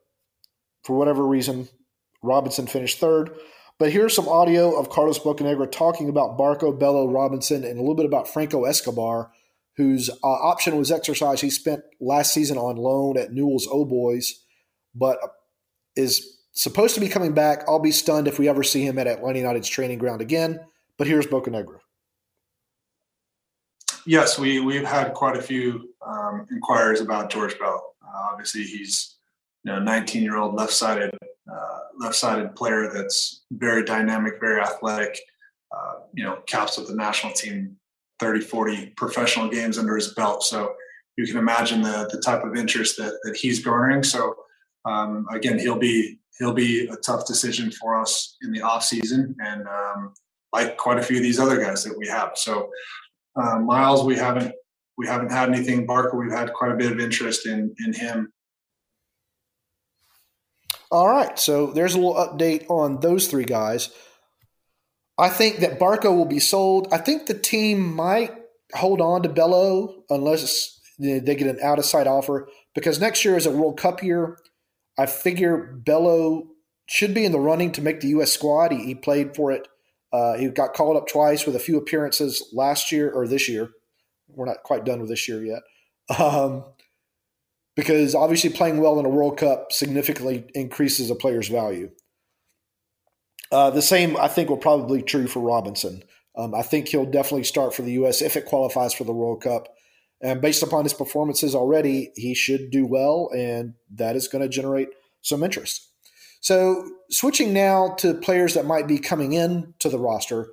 for 0.85 0.97
whatever 0.97 1.27
reason, 1.27 1.69
Robinson 2.23 2.67
finished 2.67 2.99
third. 2.99 3.31
But 3.79 3.91
here's 3.91 4.15
some 4.15 4.29
audio 4.29 4.79
of 4.79 4.91
Carlos 4.91 5.19
Bocanegra 5.19 5.71
talking 5.73 6.09
about 6.09 6.39
Barco, 6.39 6.79
Bello, 6.79 7.09
Robinson, 7.09 7.65
and 7.65 7.79
a 7.79 7.81
little 7.81 7.97
bit 7.97 8.07
about 8.07 8.29
Franco 8.29 8.65
Escobar, 8.65 9.33
whose 9.77 10.11
uh, 10.11 10.27
option 10.27 10.77
was 10.77 10.91
exercised. 10.91 11.43
He 11.43 11.51
spent 11.51 11.83
last 12.01 12.33
season 12.33 12.59
on 12.59 12.77
loan 12.77 13.19
at 13.19 13.33
Newell's 13.33 13.67
Old 13.67 13.89
Boys, 13.89 14.41
but 14.95 15.19
is 15.97 16.39
supposed 16.53 16.95
to 16.95 17.01
be 17.01 17.09
coming 17.09 17.33
back. 17.33 17.65
I'll 17.69 17.81
be 17.81 17.91
stunned 17.91 18.29
if 18.29 18.39
we 18.39 18.49
ever 18.49 18.63
see 18.63 18.87
him 18.87 18.99
at 18.99 19.07
Atlanta 19.07 19.41
United's 19.41 19.69
training 19.69 19.99
ground 19.99 20.21
again. 20.21 20.61
But 20.97 21.09
here's 21.09 21.27
Bocanegra 21.27 21.79
yes, 24.07 24.39
we 24.39 24.61
we've 24.61 24.85
had 24.85 25.15
quite 25.15 25.37
a 25.37 25.43
few 25.43 25.91
um, 26.07 26.47
inquiries 26.51 27.01
about 27.01 27.31
George 27.31 27.59
Bell. 27.59 27.95
Uh, 28.03 28.31
obviously, 28.31 28.63
he's 28.63 29.17
you 29.65 29.73
know 29.73 29.79
19 29.79 30.23
year 30.23 30.37
old 30.37 30.55
left 30.55 30.73
sided 30.73 31.11
uh, 31.51 31.79
left 31.99 32.15
sided 32.15 32.55
player 32.55 32.91
that's 32.93 33.43
very 33.53 33.85
dynamic, 33.85 34.35
very 34.41 34.61
athletic. 34.61 35.19
Uh, 35.75 35.95
you 36.13 36.23
know, 36.23 36.37
caps 36.47 36.79
with 36.79 36.89
the 36.89 36.95
national 36.95 37.33
team 37.33 37.77
30, 38.21 38.41
40 38.41 38.87
professional 38.97 39.49
games 39.49 39.79
under 39.79 39.97
his 39.97 40.15
belt. 40.15 40.43
So 40.43 40.75
you 41.17 41.27
can 41.27 41.37
imagine 41.37 41.83
the 41.83 42.09
the 42.11 42.21
type 42.21 42.45
of 42.45 42.57
interest 42.57 42.97
that 42.99 43.19
that 43.25 43.37
he's 43.37 43.65
garnering. 43.65 44.03
So 44.03 44.35
um, 44.85 45.27
again, 45.31 45.59
he'll 45.59 45.79
be 45.79 46.19
he'll 46.39 46.55
be 46.55 46.87
a 46.89 46.97
tough 46.97 47.27
decision 47.27 47.71
for 47.71 48.01
us 48.01 48.37
in 48.43 48.53
the 48.53 48.63
off 48.63 48.85
season, 48.85 49.37
and 49.41 49.67
um, 49.67 50.15
like 50.53 50.77
quite 50.77 50.99
a 50.99 51.03
few 51.03 51.17
of 51.17 51.23
these 51.23 51.39
other 51.39 51.61
guys 51.61 51.85
that 51.85 51.97
we 51.97 52.09
have. 52.09 52.33
So 52.35 52.71
uh, 53.37 53.59
Miles, 53.59 54.05
we 54.05 54.17
haven't 54.17 54.55
we 54.99 55.07
haven't 55.07 55.31
had 55.31 55.49
anything. 55.49 55.87
Barker, 55.87 56.19
we've 56.19 56.33
had 56.33 56.53
quite 56.53 56.73
a 56.73 56.77
bit 56.77 56.93
of 56.93 57.01
interest 57.01 57.47
in 57.47 57.75
in 57.85 57.93
him. 57.93 58.33
All 60.91 61.09
right, 61.09 61.37
so 61.39 61.69
there's 61.69 61.95
a 61.95 61.99
little 61.99 62.15
update 62.15 62.67
on 62.69 63.01
those 63.01 63.27
three 63.27 63.45
guys. 63.45 63.91
I 65.19 65.29
think 65.29 65.59
that 65.59 65.79
Barco 65.79 66.15
will 66.17 66.25
be 66.25 66.41
sold. 66.41 66.89
I 66.93 66.99
think 66.99 67.27
the 67.27 67.39
team 67.39 67.95
might 67.95 68.33
hold 68.75 69.01
on 69.01 69.23
to 69.23 69.29
Bello 69.29 70.03
unless 70.11 70.81
they 70.99 71.21
get 71.21 71.43
an 71.43 71.61
out 71.63 71.79
of 71.79 71.85
sight 71.85 72.07
offer 72.07 72.49
because 72.75 73.01
next 73.01 73.25
year 73.25 73.37
is 73.37 73.47
a 73.47 73.51
World 73.51 73.79
Cup 73.79 74.03
year. 74.03 74.39
I 74.99 75.07
figure 75.07 75.81
Bello 75.85 76.49
should 76.87 77.15
be 77.15 77.25
in 77.25 77.33
the 77.33 77.41
running 77.41 77.73
to 77.73 77.83
make 77.83 78.01
the 78.01 78.09
U.S. 78.09 78.33
squad. 78.33 78.73
He, 78.73 78.85
he 78.85 78.95
played 78.95 79.35
for 79.35 79.53
it 79.53 79.69
uh, 80.15 80.37
he 80.37 80.49
got 80.49 80.75
called 80.75 80.97
up 80.97 81.09
twice 81.09 81.45
with 81.45 81.57
a 81.57 81.61
few 81.61 81.77
appearances 81.77 82.49
last 82.53 82.93
year 82.93 83.11
or 83.11 83.27
this 83.27 83.49
year. 83.49 83.71
We're 84.29 84.47
not 84.47 84.63
quite 84.63 84.85
done 84.85 85.01
with 85.01 85.09
this 85.09 85.27
year 85.29 85.45
yet. 85.45 85.63
Um, 86.21 86.65
because 87.75 88.15
obviously 88.15 88.51
playing 88.51 88.81
well 88.81 89.01
in 89.01 89.07
a 89.07 89.09
World 89.09 89.39
Cup 89.39 89.73
significantly 89.73 90.45
increases 90.55 91.11
a 91.11 91.17
player's 91.17 91.49
value. 91.49 91.91
Uh, 93.55 93.71
the 93.71 93.81
same, 93.81 94.17
I 94.17 94.27
think, 94.27 94.51
will 94.51 94.57
probably 94.57 94.99
be 94.99 95.05
true 95.05 95.29
for 95.29 95.39
Robinson. 95.39 96.03
Um, 96.37 96.57
I 96.57 96.63
think 96.63 96.89
he'll 96.89 97.07
definitely 97.07 97.45
start 97.45 97.73
for 97.73 97.83
the 97.83 97.93
U.S. 97.93 98.21
if 98.21 98.37
it 98.37 98.47
qualifies 98.47 98.93
for 98.93 99.05
the 99.05 99.13
World 99.13 99.43
Cup. 99.43 99.69
And 100.21 100.41
based 100.41 100.65
upon 100.65 100.83
his 100.83 100.93
performances 100.93 101.55
already, 101.55 102.11
he 102.17 102.35
should 102.35 102.73
do 102.73 102.85
well, 102.85 103.31
and 103.33 103.75
that 103.95 104.17
is 104.17 104.27
going 104.27 104.43
to 104.43 104.49
generate 104.49 104.89
some 105.23 105.45
interest. 105.45 105.89
So 106.41 106.91
switching 107.11 107.53
now 107.53 107.95
to 107.99 108.15
players 108.15 108.55
that 108.55 108.67
might 108.67 108.89
be 108.89 108.99
coming 108.99 109.35
in 109.35 109.75
to 109.79 109.89
the 109.89 110.01
roster. 110.01 110.49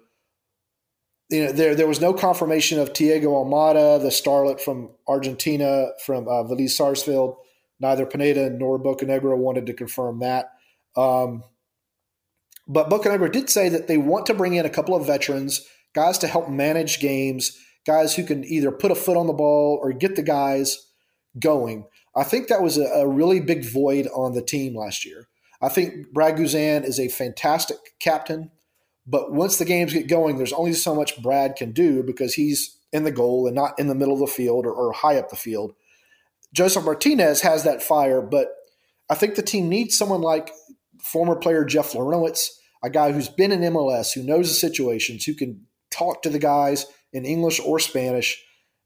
You 1.31 1.45
know, 1.45 1.51
there 1.53 1.73
there 1.73 1.87
was 1.87 2.01
no 2.01 2.13
confirmation 2.13 2.77
of 2.77 2.93
Thiago 2.93 3.29
Almada, 3.29 3.99
the 3.99 4.09
starlet 4.09 4.61
from 4.61 4.91
Argentina, 5.07 5.87
from 6.05 6.27
uh, 6.27 6.43
Vélez 6.43 6.69
Sarsfield. 6.69 7.35
Neither 7.79 8.05
Pineda 8.05 8.51
nor 8.51 8.77
Bocanegra 8.77 9.35
wanted 9.35 9.65
to 9.65 9.73
confirm 9.73 10.19
that. 10.19 10.51
Um, 10.95 11.43
but 12.71 12.89
Bocanegra 12.89 13.29
did 13.31 13.49
say 13.49 13.67
that 13.67 13.87
they 13.87 13.97
want 13.97 14.25
to 14.27 14.33
bring 14.33 14.53
in 14.53 14.65
a 14.65 14.69
couple 14.69 14.95
of 14.95 15.05
veterans, 15.05 15.67
guys 15.93 16.17
to 16.19 16.27
help 16.27 16.49
manage 16.49 17.01
games, 17.01 17.57
guys 17.85 18.15
who 18.15 18.23
can 18.23 18.45
either 18.45 18.71
put 18.71 18.91
a 18.91 18.95
foot 18.95 19.17
on 19.17 19.27
the 19.27 19.33
ball 19.33 19.77
or 19.83 19.91
get 19.91 20.15
the 20.15 20.23
guys 20.23 20.87
going. 21.37 21.85
I 22.15 22.23
think 22.23 22.47
that 22.47 22.61
was 22.61 22.77
a, 22.77 22.85
a 22.85 23.07
really 23.07 23.41
big 23.41 23.65
void 23.65 24.07
on 24.15 24.33
the 24.33 24.41
team 24.41 24.75
last 24.75 25.05
year. 25.05 25.27
I 25.61 25.67
think 25.67 26.13
Brad 26.13 26.37
Guzan 26.37 26.85
is 26.85 26.97
a 26.97 27.09
fantastic 27.09 27.77
captain, 27.99 28.51
but 29.05 29.33
once 29.33 29.57
the 29.57 29.65
games 29.65 29.93
get 29.93 30.07
going, 30.07 30.37
there's 30.37 30.53
only 30.53 30.73
so 30.73 30.95
much 30.95 31.21
Brad 31.21 31.57
can 31.57 31.73
do 31.73 32.03
because 32.03 32.35
he's 32.35 32.77
in 32.93 33.03
the 33.03 33.11
goal 33.11 33.47
and 33.47 33.55
not 33.55 33.77
in 33.77 33.87
the 33.87 33.95
middle 33.95 34.13
of 34.13 34.21
the 34.21 34.27
field 34.27 34.65
or, 34.65 34.71
or 34.71 34.93
high 34.93 35.17
up 35.17 35.29
the 35.29 35.35
field. 35.35 35.73
Josef 36.53 36.85
Martinez 36.85 37.41
has 37.41 37.65
that 37.65 37.83
fire, 37.83 38.21
but 38.21 38.47
I 39.09 39.15
think 39.15 39.35
the 39.35 39.41
team 39.41 39.67
needs 39.67 39.97
someone 39.97 40.21
like 40.21 40.51
former 41.01 41.35
player 41.35 41.65
Jeff 41.65 41.93
Larentowicz, 41.93 42.49
a 42.83 42.89
guy 42.89 43.11
who's 43.11 43.29
been 43.29 43.51
in 43.51 43.61
MLS, 43.61 44.13
who 44.13 44.23
knows 44.23 44.49
the 44.49 44.55
situations, 44.55 45.25
who 45.25 45.33
can 45.33 45.65
talk 45.91 46.21
to 46.23 46.29
the 46.29 46.39
guys 46.39 46.85
in 47.13 47.25
English 47.25 47.59
or 47.59 47.79
Spanish 47.79 48.43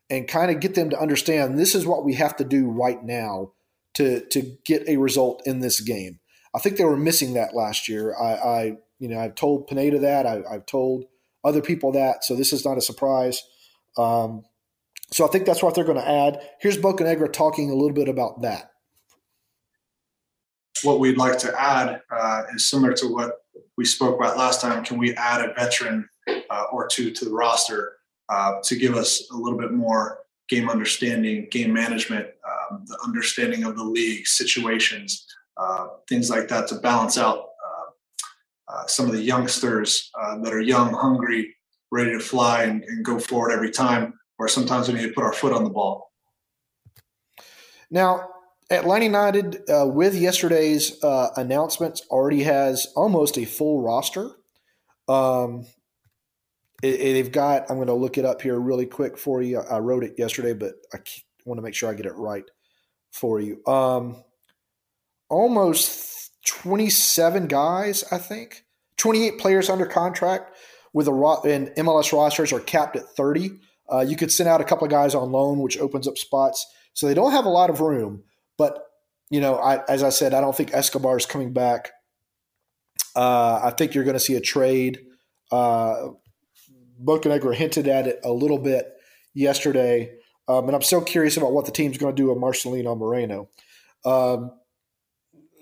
and 0.09 0.27
kind 0.27 0.51
of 0.51 0.59
get 0.59 0.75
them 0.75 0.89
to 0.89 0.99
understand 0.99 1.57
this 1.57 1.75
is 1.75 1.85
what 1.85 2.05
we 2.05 2.13
have 2.15 2.35
to 2.37 2.43
do 2.43 2.69
right 2.69 3.03
now 3.03 3.51
to 3.95 4.25
to 4.27 4.57
get 4.65 4.87
a 4.87 4.97
result 4.97 5.41
in 5.45 5.59
this 5.59 5.79
game. 5.79 6.19
I 6.53 6.59
think 6.59 6.77
they 6.77 6.85
were 6.85 6.97
missing 6.97 7.33
that 7.33 7.55
last 7.55 7.87
year. 7.87 8.15
I, 8.15 8.33
I 8.33 8.63
you 8.99 9.07
know 9.07 9.19
I've 9.19 9.35
told 9.35 9.67
Pineda 9.67 9.99
that 9.99 10.25
I, 10.25 10.43
have 10.51 10.65
told 10.65 11.05
other 11.43 11.61
people 11.61 11.91
that, 11.91 12.23
so 12.23 12.35
this 12.35 12.51
is 12.51 12.65
not 12.65 12.77
a 12.77 12.81
surprise. 12.81 13.41
Um, 13.97 14.43
so 15.11 15.25
I 15.25 15.29
think 15.29 15.45
that's 15.45 15.61
what 15.61 15.75
they're 15.75 15.83
going 15.83 15.99
to 15.99 16.09
add. 16.09 16.39
Here's 16.59 16.77
Bocanegra 16.77 17.31
talking 17.31 17.69
a 17.69 17.75
little 17.75 17.93
bit 17.93 18.09
about 18.09 18.41
that. 18.41 18.71
What 20.81 20.99
we'd 20.99 21.17
like 21.17 21.37
to 21.39 21.61
add 21.61 22.01
uh, 22.09 22.43
is 22.53 22.65
similar 22.65 22.93
to 22.93 23.07
what 23.07 23.44
we 23.77 23.85
spoke 23.85 24.15
about 24.15 24.37
last 24.37 24.61
time. 24.61 24.83
Can 24.83 24.97
we 24.97 25.13
add 25.15 25.41
a 25.41 25.53
veteran 25.53 26.07
uh, 26.27 26.63
or 26.71 26.87
two 26.87 27.11
to 27.11 27.25
the 27.25 27.31
roster 27.31 27.97
uh, 28.29 28.53
to 28.63 28.75
give 28.75 28.95
us 28.95 29.29
a 29.31 29.35
little 29.35 29.59
bit 29.59 29.71
more 29.71 30.19
game 30.49 30.69
understanding, 30.69 31.47
game 31.51 31.73
management, 31.73 32.27
um, 32.47 32.83
the 32.87 32.97
understanding 33.03 33.63
of 33.63 33.75
the 33.75 33.83
league, 33.83 34.27
situations, 34.27 35.25
uh, 35.57 35.87
things 36.07 36.29
like 36.29 36.47
that 36.47 36.67
to 36.67 36.75
balance 36.75 37.17
out 37.17 37.39
uh, 37.39 38.73
uh, 38.73 38.85
some 38.87 39.05
of 39.05 39.13
the 39.13 39.21
youngsters 39.21 40.11
uh, 40.19 40.37
that 40.39 40.53
are 40.53 40.61
young, 40.61 40.93
hungry, 40.93 41.55
ready 41.91 42.11
to 42.11 42.19
fly 42.19 42.63
and, 42.63 42.83
and, 42.83 43.05
go 43.05 43.17
forward 43.19 43.51
every 43.51 43.71
time, 43.71 44.13
or 44.37 44.47
sometimes 44.47 44.87
we 44.87 44.95
need 44.95 45.07
to 45.07 45.13
put 45.13 45.23
our 45.23 45.33
foot 45.33 45.53
on 45.53 45.63
the 45.63 45.69
ball. 45.69 46.11
Now, 47.89 48.29
Atlanta 48.71 49.05
United, 49.05 49.69
uh, 49.69 49.85
with 49.87 50.15
yesterday's 50.15 51.03
uh, 51.03 51.29
announcements, 51.37 52.01
already 52.09 52.43
has 52.43 52.87
almost 52.95 53.37
a 53.37 53.45
full 53.45 53.81
roster. 53.81 54.31
Um, 55.07 55.65
it, 56.81 56.95
it, 56.95 57.13
they've 57.13 57.31
got. 57.31 57.69
I'm 57.69 57.77
going 57.77 57.87
to 57.87 57.93
look 57.93 58.17
it 58.17 58.25
up 58.25 58.41
here 58.41 58.59
really 58.59 58.85
quick 58.87 59.17
for 59.17 59.41
you. 59.41 59.59
I 59.59 59.79
wrote 59.79 60.03
it 60.03 60.15
yesterday, 60.17 60.53
but 60.53 60.73
I 60.93 60.97
want 61.45 61.59
to 61.59 61.61
make 61.61 61.75
sure 61.75 61.89
I 61.89 61.93
get 61.93 62.07
it 62.07 62.15
right 62.15 62.45
for 63.11 63.39
you. 63.39 63.63
Um, 63.65 64.23
almost 65.29 66.31
27 66.47 67.47
guys, 67.47 68.03
I 68.11 68.17
think. 68.17 68.63
28 68.97 69.37
players 69.39 69.69
under 69.69 69.85
contract 69.85 70.55
with 70.93 71.07
a 71.07 71.13
ro- 71.13 71.41
and 71.43 71.67
MLS 71.77 72.13
rosters 72.13 72.53
are 72.53 72.59
capped 72.59 72.95
at 72.95 73.07
30. 73.15 73.51
Uh, 73.91 73.99
you 73.99 74.15
could 74.15 74.31
send 74.31 74.49
out 74.49 74.61
a 74.61 74.63
couple 74.63 74.85
of 74.85 74.91
guys 74.91 75.13
on 75.13 75.31
loan, 75.31 75.59
which 75.59 75.77
opens 75.77 76.07
up 76.07 76.17
spots. 76.17 76.65
So 76.93 77.07
they 77.07 77.13
don't 77.13 77.31
have 77.31 77.45
a 77.45 77.49
lot 77.49 77.69
of 77.69 77.81
room. 77.81 78.23
But 78.57 78.79
you 79.29 79.41
know, 79.41 79.55
I, 79.55 79.83
as 79.89 80.03
I 80.03 80.09
said, 80.09 80.33
I 80.33 80.41
don't 80.41 80.55
think 80.55 80.73
Escobar 80.73 81.17
is 81.17 81.25
coming 81.25 81.51
back. 81.51 81.91
Uh, 83.15 83.59
I 83.63 83.71
think 83.71 83.93
you're 83.93 84.03
going 84.03 84.15
to 84.15 84.19
see 84.19 84.35
a 84.35 84.41
trade. 84.41 84.99
Uh, 85.51 86.09
Bocanegra 87.03 87.53
hinted 87.53 87.87
at 87.87 88.07
it 88.07 88.19
a 88.23 88.31
little 88.31 88.59
bit 88.59 88.87
yesterday, 89.33 90.11
um, 90.47 90.65
and 90.67 90.75
I'm 90.75 90.81
so 90.81 91.01
curious 91.01 91.37
about 91.37 91.51
what 91.51 91.65
the 91.65 91.71
team's 91.71 91.97
going 91.97 92.15
to 92.15 92.21
do 92.21 92.29
with 92.29 92.37
Marcelino 92.37 92.97
Moreno, 92.97 93.49
um, 94.05 94.51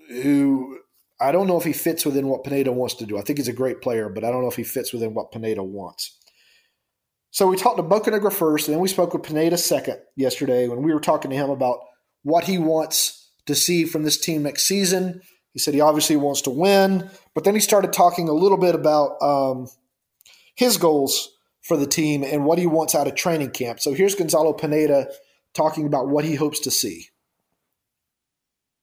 who 0.08 0.78
I 1.20 1.32
don't 1.32 1.46
know 1.46 1.56
if 1.56 1.64
he 1.64 1.72
fits 1.72 2.04
within 2.04 2.28
what 2.28 2.44
Pineda 2.44 2.72
wants 2.72 2.94
to 2.96 3.06
do. 3.06 3.18
I 3.18 3.22
think 3.22 3.38
he's 3.38 3.48
a 3.48 3.52
great 3.52 3.80
player, 3.80 4.08
but 4.08 4.24
I 4.24 4.30
don't 4.30 4.42
know 4.42 4.48
if 4.48 4.56
he 4.56 4.64
fits 4.64 4.92
within 4.92 5.14
what 5.14 5.32
Pineda 5.32 5.62
wants. 5.62 6.18
So 7.30 7.48
we 7.48 7.56
talked 7.56 7.78
to 7.78 7.82
Bocanegra 7.82 8.32
first, 8.32 8.68
and 8.68 8.74
then 8.74 8.80
we 8.80 8.88
spoke 8.88 9.12
with 9.12 9.24
Pineda 9.24 9.56
second 9.56 9.98
yesterday 10.16 10.68
when 10.68 10.82
we 10.82 10.92
were 10.92 11.00
talking 11.00 11.30
to 11.30 11.36
him 11.36 11.50
about 11.50 11.80
what 12.24 12.44
he 12.44 12.58
wants 12.58 13.30
to 13.46 13.54
see 13.54 13.84
from 13.84 14.02
this 14.02 14.18
team 14.18 14.42
next 14.42 14.64
season. 14.64 15.22
He 15.52 15.60
said 15.60 15.74
he 15.74 15.80
obviously 15.80 16.16
wants 16.16 16.42
to 16.42 16.50
win, 16.50 17.08
but 17.34 17.44
then 17.44 17.54
he 17.54 17.60
started 17.60 17.92
talking 17.92 18.28
a 18.28 18.32
little 18.32 18.58
bit 18.58 18.74
about 18.74 19.22
um,– 19.22 19.68
his 20.54 20.76
goals 20.76 21.30
for 21.62 21.76
the 21.76 21.86
team 21.86 22.22
and 22.22 22.44
what 22.44 22.58
he 22.58 22.66
wants 22.66 22.94
out 22.94 23.06
of 23.06 23.14
training 23.14 23.50
camp. 23.50 23.80
So 23.80 23.92
here's 23.92 24.14
Gonzalo 24.14 24.52
Pineda 24.52 25.08
talking 25.54 25.86
about 25.86 26.08
what 26.08 26.24
he 26.24 26.34
hopes 26.34 26.60
to 26.60 26.70
see. 26.70 27.08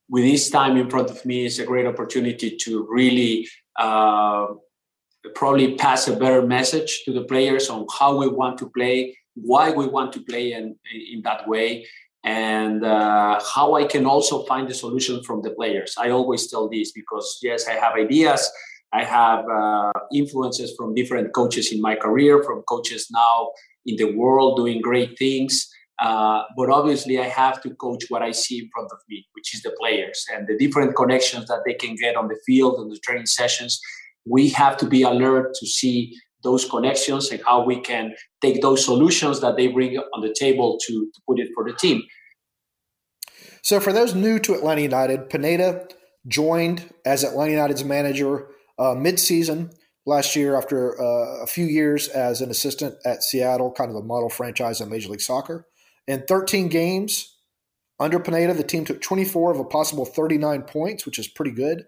With 0.10 0.24
this 0.24 0.50
time 0.50 0.76
in 0.78 0.90
front 0.90 1.10
of 1.10 1.26
me, 1.26 1.46
it's 1.46 1.60
a 1.60 1.66
great 1.66 1.86
opportunity 1.86 2.58
to 2.58 2.86
really 2.90 3.48
uh, 3.80 4.48
probably 5.36 5.76
pass 5.76 6.08
a 6.08 6.16
better 6.16 6.42
message 6.42 7.04
to 7.06 7.14
the 7.14 7.24
players 7.24 7.70
on 7.70 7.86
how 7.98 8.18
we 8.18 8.28
want 8.28 8.58
to 8.58 8.70
play, 8.70 9.18
why 9.36 9.72
we 9.72 9.88
want 9.88 10.12
to 10.14 10.22
play 10.22 10.52
in, 10.52 10.76
in 10.94 11.22
that 11.24 11.48
way, 11.48 11.86
and 12.24 12.86
uh, 12.86 13.40
how 13.54 13.76
I 13.76 13.86
can 13.86 14.06
also 14.06 14.44
find 14.44 14.68
the 14.68 14.74
solution 14.74 15.24
from 15.24 15.42
the 15.42 15.52
players. 15.52 15.96
I 15.98 16.10
always 16.12 16.48
tell 16.48 16.70
this 16.70 16.92
because, 16.92 17.40
yes, 17.42 17.68
I 17.68 17.74
have 17.74 17.94
ideas 17.96 18.52
I 18.94 19.04
have 19.06 19.46
uh, 19.48 19.92
influences 20.14 20.74
from 20.76 20.94
different 20.94 21.34
coaches 21.34 21.72
in 21.72 21.82
my 21.82 21.96
career, 21.96 22.44
from 22.44 22.62
coaches 22.64 23.08
now 23.12 23.52
in 23.86 23.96
the 23.96 24.16
world 24.16 24.58
doing 24.58 24.82
great 24.82 25.18
things. 25.18 25.70
Uh, 26.00 26.44
but 26.58 26.70
obviously, 26.70 27.20
I 27.20 27.28
have 27.28 27.62
to 27.62 27.70
coach 27.76 28.06
what 28.10 28.22
I 28.22 28.32
see 28.32 28.60
in 28.60 28.70
front 28.74 28.92
of 28.92 29.00
me, 29.08 29.26
which 29.34 29.56
is 29.56 29.62
the 29.62 29.74
players 29.80 30.26
and 30.34 30.48
the 30.48 30.58
different 30.58 30.96
connections 30.96 31.48
that 31.48 31.62
they 31.66 31.74
can 31.74 31.96
get 31.96 32.16
on 32.16 32.28
the 32.28 32.40
field 32.46 32.80
and 32.80 32.92
the 32.92 32.98
training 32.98 33.28
sessions. 33.28 33.80
We 34.26 34.50
have 34.50 34.78
to 34.78 34.88
be 34.88 35.04
alert 35.04 35.54
to 35.60 35.66
see 35.66 36.18
those 36.44 36.66
connections 36.66 37.30
and 37.32 37.42
how 37.46 37.64
we 37.64 37.80
can 37.80 38.14
take 38.42 38.62
those 38.62 38.84
solutions 38.84 39.42
that 39.42 39.58
they 39.58 39.68
bring 39.68 39.98
on 39.98 40.22
the 40.22 40.34
table 40.38 40.78
to, 40.86 41.10
to 41.14 41.22
put 41.28 41.40
it 41.40 41.50
for 41.54 41.64
the 41.64 41.74
team. 41.74 42.02
So, 43.64 43.80
for 43.80 43.94
those 43.94 44.16
new 44.16 44.40
to 44.40 44.54
Atlanta 44.54 44.82
United, 44.82 45.30
Pineda 45.30 45.88
joined 46.28 46.92
as 47.06 47.24
Atlanta 47.24 47.52
United's 47.52 47.84
manager 47.84 48.48
uh, 48.80 48.96
mid-season 48.96 49.72
last 50.06 50.36
year 50.36 50.56
after 50.56 51.00
uh, 51.00 51.44
a 51.44 51.48
few 51.48 51.66
years 51.66 52.08
as 52.08 52.42
an 52.42 52.50
assistant 52.50 52.96
at 53.06 53.24
Seattle, 53.24 53.72
kind 53.72 53.90
of 53.90 53.96
the 53.96 54.04
model 54.04 54.30
franchise 54.30 54.82
in 54.82 54.90
Major 54.90 55.10
League 55.10 55.22
Soccer. 55.22 55.68
In 56.08 56.24
13 56.28 56.70
games 56.70 57.38
under 58.00 58.20
Pineda, 58.20 58.54
the 58.54 58.64
team 58.64 58.84
took 58.84 59.02
24 59.02 59.52
of 59.52 59.60
a 59.60 59.64
possible 59.64 60.06
39 60.06 60.64
points, 60.64 61.06
which 61.06 61.20
is 61.20 61.28
pretty 61.28 61.52
good. 61.52 61.86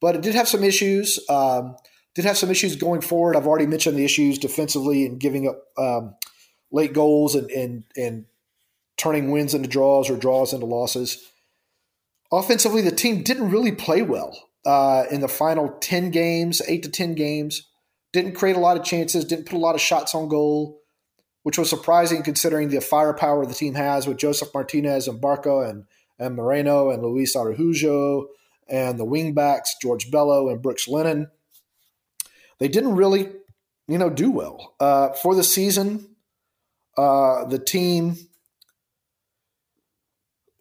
But 0.00 0.16
it 0.16 0.22
did 0.22 0.34
have 0.34 0.48
some 0.48 0.64
issues. 0.64 1.20
Um, 1.30 1.76
did 2.16 2.24
have 2.24 2.38
some 2.38 2.50
issues 2.50 2.76
going 2.76 3.02
forward. 3.02 3.36
I've 3.36 3.46
already 3.46 3.66
mentioned 3.66 3.96
the 3.96 4.04
issues 4.04 4.38
defensively 4.38 5.04
and 5.04 5.20
giving 5.20 5.46
up 5.46 5.62
um, 5.76 6.14
late 6.72 6.94
goals 6.94 7.34
and, 7.34 7.50
and 7.50 7.84
and 7.94 8.24
turning 8.96 9.30
wins 9.30 9.52
into 9.52 9.68
draws 9.68 10.08
or 10.08 10.16
draws 10.16 10.54
into 10.54 10.64
losses. 10.64 11.30
Offensively, 12.32 12.80
the 12.80 12.90
team 12.90 13.22
didn't 13.22 13.50
really 13.50 13.70
play 13.70 14.00
well 14.00 14.48
uh, 14.64 15.04
in 15.10 15.20
the 15.20 15.28
final 15.28 15.76
10 15.80 16.10
games, 16.10 16.62
eight 16.66 16.82
to 16.82 16.90
10 16.90 17.14
games. 17.14 17.68
Didn't 18.14 18.32
create 18.32 18.56
a 18.56 18.60
lot 18.60 18.78
of 18.78 18.84
chances, 18.84 19.26
didn't 19.26 19.44
put 19.44 19.56
a 19.56 19.60
lot 19.60 19.74
of 19.74 19.80
shots 19.82 20.14
on 20.14 20.28
goal, 20.28 20.80
which 21.42 21.58
was 21.58 21.68
surprising 21.68 22.22
considering 22.22 22.70
the 22.70 22.80
firepower 22.80 23.44
the 23.44 23.52
team 23.52 23.74
has 23.74 24.06
with 24.06 24.16
Josef 24.16 24.48
Martinez 24.54 25.06
and 25.06 25.20
Barco 25.20 25.68
and, 25.68 25.84
and 26.18 26.34
Moreno 26.34 26.88
and 26.88 27.02
Luis 27.02 27.36
Araujo 27.36 28.28
and 28.68 28.98
the 28.98 29.04
wingbacks, 29.04 29.68
George 29.82 30.10
Bello 30.10 30.48
and 30.48 30.62
Brooks 30.62 30.88
Lennon. 30.88 31.30
They 32.58 32.68
didn't 32.68 32.96
really, 32.96 33.30
you 33.88 33.98
know, 33.98 34.10
do 34.10 34.30
well. 34.30 34.74
Uh, 34.80 35.10
for 35.10 35.34
the 35.34 35.44
season, 35.44 36.16
uh, 36.96 37.44
the 37.44 37.58
team 37.58 38.16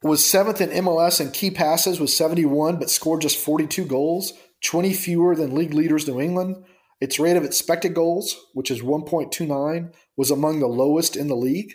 was 0.04 0.26
seventh 0.26 0.62
in 0.62 0.70
MLS 0.70 1.20
in 1.20 1.32
key 1.32 1.50
passes 1.50 2.00
with 2.00 2.10
71, 2.10 2.78
but 2.78 2.90
scored 2.90 3.22
just 3.22 3.40
42 3.40 3.86
goals, 3.86 4.34
20 4.64 4.94
fewer 4.94 5.36
than 5.36 5.56
league 5.56 5.74
leaders 5.74 6.08
New 6.08 6.22
England. 6.22 6.64
Its 7.02 7.20
rate 7.20 7.38
of 7.38 7.44
expected 7.44 7.94
goals, 7.94 8.36
which 8.54 8.72
is 8.72 8.82
1.29, 8.82 9.94
was 10.16 10.32
among 10.32 10.60
the 10.60 10.68
lowest 10.68 11.16
in 11.16 11.28
the 11.28 11.36
league. 11.36 11.74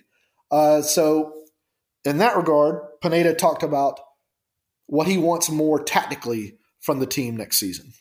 Uh, 0.51 0.81
so, 0.81 1.35
in 2.05 2.19
that 2.19 2.37
regard, 2.37 2.81
Pineda 3.03 3.35
talked 3.35 3.63
about 3.63 4.01
what 4.87 5.07
he 5.07 5.19
wants 5.19 5.51
more 5.51 5.83
tactically 5.83 6.57
from 6.81 6.99
the 6.99 7.07
team 7.07 7.37
next 7.37 7.59
season. 7.59 7.93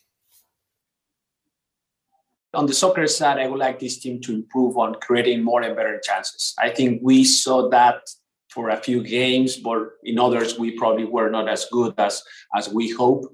On 2.54 2.66
the 2.66 2.74
soccer 2.74 3.06
side, 3.06 3.38
I 3.38 3.46
would 3.46 3.60
like 3.60 3.78
this 3.78 3.98
team 3.98 4.20
to 4.22 4.32
improve 4.34 4.76
on 4.76 4.96
creating 4.96 5.44
more 5.44 5.62
and 5.62 5.76
better 5.76 6.00
chances. 6.02 6.54
I 6.58 6.70
think 6.70 7.00
we 7.02 7.24
saw 7.24 7.68
that 7.70 8.00
for 8.48 8.70
a 8.70 8.76
few 8.76 9.02
games, 9.04 9.56
but 9.56 9.90
in 10.02 10.18
others 10.18 10.58
we 10.58 10.72
probably 10.72 11.04
were 11.04 11.30
not 11.30 11.48
as 11.48 11.66
good 11.70 11.94
as 11.98 12.22
as 12.56 12.68
we 12.68 12.90
hope. 12.90 13.24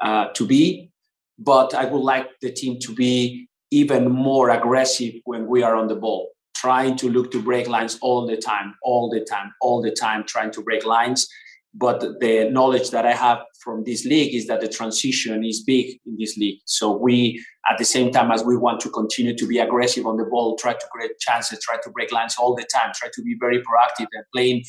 uh, 0.00 0.28
to 0.34 0.46
be. 0.46 0.90
But 1.38 1.74
I 1.74 1.86
would 1.86 2.02
like 2.02 2.28
the 2.40 2.52
team 2.52 2.78
to 2.80 2.94
be 2.94 3.48
even 3.70 4.10
more 4.10 4.50
aggressive 4.50 5.14
when 5.24 5.46
we 5.46 5.62
are 5.62 5.74
on 5.74 5.88
the 5.88 5.96
ball, 5.96 6.30
trying 6.54 6.96
to 6.96 7.10
look 7.10 7.30
to 7.32 7.42
break 7.42 7.68
lines 7.68 7.98
all 8.00 8.26
the 8.26 8.36
time, 8.36 8.74
all 8.82 9.10
the 9.10 9.24
time, 9.24 9.52
all 9.60 9.82
the 9.82 9.90
time, 9.90 10.24
trying 10.24 10.52
to 10.52 10.62
break 10.62 10.84
lines. 10.84 11.28
But 11.76 12.00
the 12.20 12.48
knowledge 12.50 12.90
that 12.90 13.04
I 13.04 13.12
have 13.12 13.38
from 13.60 13.82
this 13.84 14.04
league 14.04 14.34
is 14.34 14.46
that 14.46 14.60
the 14.60 14.68
transition 14.68 15.44
is 15.44 15.64
big 15.64 15.98
in 16.06 16.16
this 16.18 16.36
league. 16.36 16.60
So 16.66 16.96
we, 16.96 17.44
at 17.68 17.78
the 17.78 17.84
same 17.84 18.12
time 18.12 18.30
as 18.30 18.44
we 18.44 18.56
want 18.56 18.80
to 18.80 18.90
continue 18.90 19.36
to 19.36 19.46
be 19.46 19.58
aggressive 19.58 20.06
on 20.06 20.16
the 20.16 20.24
ball, 20.24 20.56
try 20.56 20.74
to 20.74 20.86
create 20.92 21.18
chances, 21.18 21.58
try 21.60 21.78
to 21.82 21.90
break 21.90 22.12
lines 22.12 22.36
all 22.38 22.54
the 22.54 22.66
time, 22.72 22.92
try 22.94 23.08
to 23.12 23.22
be 23.22 23.36
very 23.40 23.58
proactive 23.58 24.06
and 24.12 24.24
playing 24.32 24.62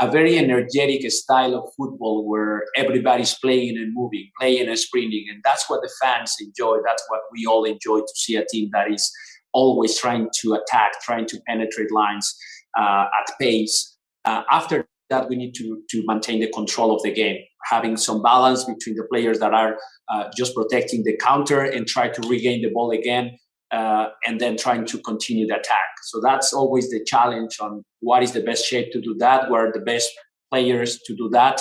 a 0.00 0.10
very 0.10 0.38
energetic 0.38 1.10
style 1.10 1.54
of 1.54 1.70
football 1.76 2.28
where 2.28 2.64
everybody's 2.76 3.34
playing 3.38 3.76
and 3.76 3.92
moving, 3.94 4.30
playing 4.38 4.68
and 4.68 4.78
sprinting. 4.78 5.26
And 5.30 5.40
that's 5.44 5.68
what 5.68 5.82
the 5.82 5.90
fans 6.00 6.36
enjoy. 6.40 6.78
That's 6.84 7.04
what 7.08 7.20
we 7.32 7.46
all 7.46 7.64
enjoy 7.64 8.00
to 8.00 8.12
see 8.14 8.36
a 8.36 8.44
team 8.46 8.70
that 8.72 8.90
is 8.90 9.10
always 9.52 9.98
trying 9.98 10.28
to 10.42 10.54
attack, 10.54 10.92
trying 11.02 11.26
to 11.26 11.40
penetrate 11.46 11.90
lines 11.90 12.34
uh, 12.78 13.06
at 13.20 13.38
pace. 13.38 13.96
Uh, 14.24 14.42
after 14.50 14.86
that 15.10 15.28
we 15.28 15.36
need 15.36 15.54
to 15.56 15.82
to 15.90 16.02
maintain 16.06 16.40
the 16.40 16.50
control 16.50 16.94
of 16.94 17.02
the 17.02 17.12
game. 17.12 17.38
Having 17.64 17.98
some 17.98 18.22
balance 18.22 18.64
between 18.64 18.96
the 18.96 19.04
players 19.10 19.38
that 19.40 19.52
are 19.52 19.76
uh, 20.08 20.30
just 20.36 20.54
protecting 20.54 21.04
the 21.04 21.16
counter 21.16 21.60
and 21.60 21.86
try 21.86 22.08
to 22.08 22.28
regain 22.28 22.62
the 22.62 22.70
ball 22.70 22.90
again 22.90 23.36
uh, 23.70 24.06
and 24.26 24.40
then 24.40 24.56
trying 24.56 24.86
to 24.86 24.98
continue 24.98 25.46
the 25.46 25.56
attack. 25.56 25.90
So 26.04 26.20
that's 26.22 26.52
always 26.52 26.90
the 26.90 27.04
challenge 27.04 27.58
on 27.60 27.82
what 28.00 28.22
is 28.22 28.32
the 28.32 28.40
best 28.40 28.64
shape 28.64 28.92
to 28.92 29.00
do 29.00 29.14
that 29.18 29.50
where 29.50 29.70
the 29.72 29.80
best 29.80 30.10
players 30.50 30.98
to 31.06 31.14
do 31.14 31.28
that. 31.30 31.60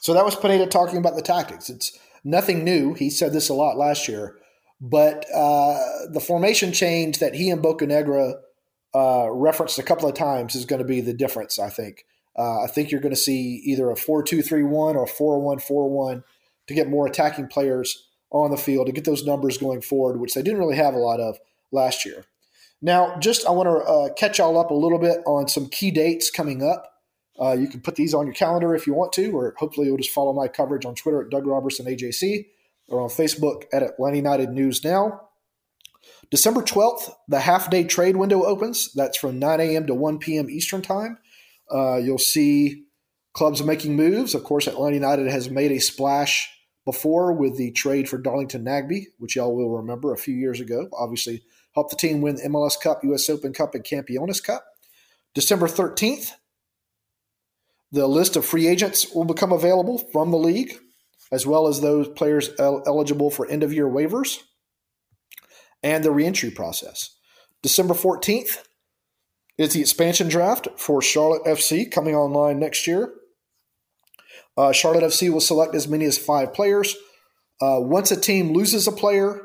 So 0.00 0.14
that 0.14 0.24
was 0.24 0.34
Pineda 0.34 0.66
talking 0.66 0.98
about 0.98 1.16
the 1.16 1.22
tactics. 1.22 1.68
It's 1.68 1.98
nothing 2.24 2.64
new. 2.64 2.94
He 2.94 3.10
said 3.10 3.32
this 3.32 3.48
a 3.48 3.54
lot 3.54 3.76
last 3.76 4.08
year 4.08 4.36
but 4.80 5.26
uh, 5.32 5.78
the 6.10 6.20
formation 6.20 6.72
change 6.72 7.18
that 7.18 7.34
he 7.34 7.50
and 7.50 7.62
Bocanegra 7.62 8.34
uh, 8.94 9.28
referenced 9.30 9.78
a 9.78 9.82
couple 9.82 10.08
of 10.08 10.14
times 10.14 10.54
is 10.54 10.64
going 10.64 10.80
to 10.80 10.86
be 10.86 11.00
the 11.00 11.14
difference, 11.14 11.58
I 11.58 11.70
think. 11.70 12.04
Uh, 12.36 12.62
I 12.62 12.66
think 12.66 12.90
you're 12.90 13.00
going 13.00 13.14
to 13.14 13.20
see 13.20 13.62
either 13.64 13.90
a 13.90 13.96
4 13.96 14.22
2 14.22 14.42
3 14.42 14.62
1 14.62 14.96
or 14.96 15.06
4 15.06 15.40
1 15.40 15.58
4 15.58 15.90
1 15.90 16.24
to 16.66 16.74
get 16.74 16.88
more 16.88 17.06
attacking 17.06 17.48
players 17.48 18.08
on 18.30 18.50
the 18.50 18.56
field 18.56 18.86
to 18.86 18.92
get 18.92 19.04
those 19.04 19.24
numbers 19.24 19.58
going 19.58 19.80
forward, 19.80 20.20
which 20.20 20.34
they 20.34 20.42
didn't 20.42 20.58
really 20.58 20.76
have 20.76 20.94
a 20.94 20.98
lot 20.98 21.20
of 21.20 21.38
last 21.72 22.04
year. 22.04 22.24
Now, 22.82 23.16
just 23.18 23.46
I 23.46 23.50
want 23.50 23.68
to 23.68 23.84
uh, 23.84 24.14
catch 24.14 24.38
y'all 24.38 24.58
up 24.58 24.70
a 24.70 24.74
little 24.74 24.98
bit 24.98 25.20
on 25.26 25.48
some 25.48 25.68
key 25.68 25.90
dates 25.90 26.30
coming 26.30 26.62
up. 26.62 26.92
Uh, 27.40 27.52
you 27.52 27.68
can 27.68 27.80
put 27.80 27.96
these 27.96 28.14
on 28.14 28.26
your 28.26 28.34
calendar 28.34 28.74
if 28.74 28.86
you 28.86 28.94
want 28.94 29.12
to, 29.12 29.30
or 29.30 29.54
hopefully 29.56 29.86
you'll 29.86 29.96
just 29.96 30.10
follow 30.10 30.32
my 30.32 30.48
coverage 30.48 30.84
on 30.84 30.94
Twitter 30.94 31.22
at 31.22 31.30
Doug 31.30 31.46
Roberson 31.46 31.86
AJC 31.86 32.46
or 32.88 33.00
on 33.00 33.08
Facebook 33.08 33.64
at 33.72 33.82
Atlanta 33.82 34.16
United 34.16 34.50
News 34.50 34.84
Now. 34.84 35.22
December 36.30 36.62
12th, 36.62 37.12
the 37.28 37.40
half 37.40 37.70
day 37.70 37.84
trade 37.84 38.16
window 38.16 38.44
opens. 38.44 38.92
That's 38.94 39.16
from 39.16 39.38
9 39.38 39.60
a.m. 39.60 39.86
to 39.86 39.94
1 39.94 40.18
p.m. 40.18 40.50
Eastern 40.50 40.82
Time. 40.82 41.18
Uh, 41.72 41.96
you'll 41.96 42.18
see 42.18 42.84
clubs 43.32 43.62
making 43.62 43.96
moves. 43.96 44.34
Of 44.34 44.44
course, 44.44 44.66
Atlanta 44.66 44.94
United 44.94 45.28
has 45.28 45.50
made 45.50 45.72
a 45.72 45.80
splash 45.80 46.50
before 46.84 47.32
with 47.32 47.56
the 47.56 47.72
trade 47.72 48.08
for 48.08 48.18
Darlington 48.18 48.64
Nagbe, 48.64 49.06
which 49.18 49.36
y'all 49.36 49.54
will 49.54 49.76
remember 49.76 50.12
a 50.12 50.18
few 50.18 50.34
years 50.34 50.60
ago. 50.60 50.88
Obviously, 50.92 51.42
helped 51.74 51.90
the 51.90 51.96
team 51.96 52.20
win 52.20 52.36
the 52.36 52.48
MLS 52.48 52.80
Cup, 52.80 53.04
U.S. 53.04 53.28
Open 53.28 53.52
Cup, 53.52 53.74
and 53.74 53.84
Campeones 53.84 54.42
Cup. 54.42 54.64
December 55.34 55.66
13th, 55.66 56.30
the 57.92 58.06
list 58.06 58.36
of 58.36 58.44
free 58.44 58.66
agents 58.66 59.12
will 59.12 59.24
become 59.24 59.52
available 59.52 59.98
from 59.98 60.30
the 60.30 60.38
league, 60.38 60.78
as 61.30 61.46
well 61.46 61.66
as 61.66 61.80
those 61.80 62.08
players 62.08 62.50
el- 62.58 62.82
eligible 62.86 63.30
for 63.30 63.46
end 63.48 63.62
of 63.62 63.72
year 63.72 63.86
waivers 63.86 64.38
and 65.82 66.02
the 66.02 66.10
reentry 66.10 66.50
process. 66.50 67.16
December 67.62 67.94
14th, 67.94 68.58
is 69.58 69.72
the 69.72 69.80
expansion 69.80 70.28
draft 70.28 70.68
for 70.76 71.00
Charlotte 71.00 71.44
FC 71.44 71.90
coming 71.90 72.14
online 72.14 72.58
next 72.58 72.86
year. 72.86 73.12
Uh, 74.56 74.72
Charlotte 74.72 75.04
FC 75.04 75.30
will 75.30 75.40
select 75.40 75.74
as 75.74 75.88
many 75.88 76.04
as 76.04 76.18
five 76.18 76.52
players. 76.52 76.96
Uh, 77.60 77.78
once 77.80 78.10
a 78.10 78.20
team 78.20 78.52
loses 78.52 78.86
a 78.86 78.92
player, 78.92 79.42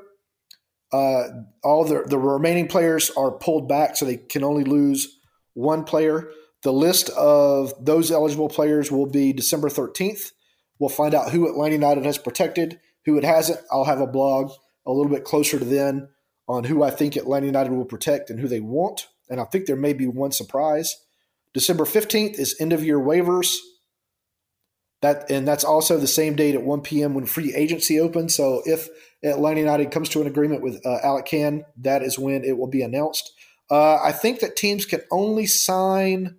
uh, 0.92 1.24
all 1.64 1.86
the, 1.86 2.04
the 2.06 2.18
remaining 2.18 2.68
players 2.68 3.10
are 3.12 3.32
pulled 3.32 3.68
back, 3.68 3.96
so 3.96 4.06
they 4.06 4.18
can 4.18 4.44
only 4.44 4.64
lose 4.64 5.20
one 5.54 5.84
player. 5.84 6.30
The 6.64 6.74
list 6.74 7.10
of 7.12 7.74
those 7.84 8.12
eligible 8.12 8.50
players 8.50 8.92
will 8.92 9.06
be 9.06 9.34
December 9.34 9.70
13th. 9.70 10.32
We'll 10.80 10.90
find 10.90 11.14
out 11.14 11.32
who 11.32 11.50
Atlanta 11.50 11.74
United 11.74 12.06
has 12.06 12.18
protected, 12.18 12.80
who 13.06 13.18
it 13.18 13.24
hasn't. 13.24 13.60
I'll 13.72 13.86
have 13.86 14.02
a 14.02 14.08
blog 14.08 14.52
a 14.86 14.92
little 14.92 15.12
bit 15.12 15.24
closer 15.24 15.60
to 15.60 15.66
then 15.66 16.10
on 16.48 16.66
who 16.66 16.84
I 16.84 16.90
think 16.90 17.16
Atlanta 17.16 17.46
United 17.46 17.72
will 17.72 17.86
protect 17.86 18.30
and 18.30 18.40
who 18.40 18.48
they 18.48 18.60
won't 18.60 19.08
and 19.32 19.40
I 19.40 19.46
think 19.46 19.66
there 19.66 19.76
may 19.76 19.94
be 19.94 20.06
one 20.06 20.32
surprise. 20.32 20.96
December 21.54 21.86
15th 21.86 22.38
is 22.38 22.56
end 22.60 22.74
of 22.74 22.84
year 22.84 23.00
waivers. 23.00 23.56
That 25.02 25.32
and 25.32 25.48
that's 25.48 25.64
also 25.64 25.98
the 25.98 26.06
same 26.06 26.36
date 26.36 26.54
at 26.54 26.62
1 26.62 26.82
p.m. 26.82 27.16
when 27.16 27.26
free 27.26 27.56
agency 27.56 28.00
opens. 28.00 28.36
So 28.36 28.62
if 28.66 28.88
Atlanta 29.24 29.62
United 29.62 29.90
comes 29.90 30.10
to 30.10 30.22
an 30.22 30.28
agreement 30.28 30.62
with 30.62 30.86
uh, 30.86 31.00
Alec 31.02 31.26
Kann, 31.26 31.66
that 31.78 32.04
is 32.04 32.20
when 32.20 32.44
it 32.44 32.58
will 32.58 32.68
be 32.68 32.84
announced. 32.84 33.32
Uh, 33.72 33.96
I 34.04 34.12
think 34.12 34.42
that 34.42 34.56
teams 34.56 34.86
can 34.86 35.02
only 35.10 35.48
sign 35.48 36.38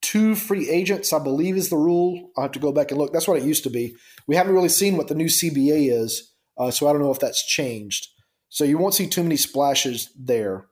two 0.00 0.34
free 0.34 0.68
agents. 0.68 1.12
I 1.12 1.18
believe 1.18 1.56
is 1.56 1.70
the 1.70 1.76
rule. 1.76 2.30
I 2.36 2.42
have 2.42 2.52
to 2.52 2.60
go 2.60 2.72
back 2.72 2.90
and 2.90 3.00
look. 3.00 3.12
That's 3.12 3.26
what 3.26 3.38
it 3.38 3.44
used 3.44 3.64
to 3.64 3.70
be. 3.70 3.96
We 4.28 4.36
haven't 4.36 4.54
really 4.54 4.68
seen 4.68 4.96
what 4.96 5.08
the 5.08 5.14
new 5.14 5.26
CBA 5.26 5.90
is, 5.90 6.30
uh, 6.58 6.70
so 6.70 6.86
I 6.86 6.92
don't 6.92 7.02
know 7.02 7.10
if 7.10 7.20
that's 7.20 7.44
changed. 7.44 8.08
So 8.48 8.64
you 8.64 8.78
won't 8.78 8.94
see 8.94 9.08
too 9.08 9.22
many 9.22 9.36
splashes 9.36 10.10
there. 10.16 10.66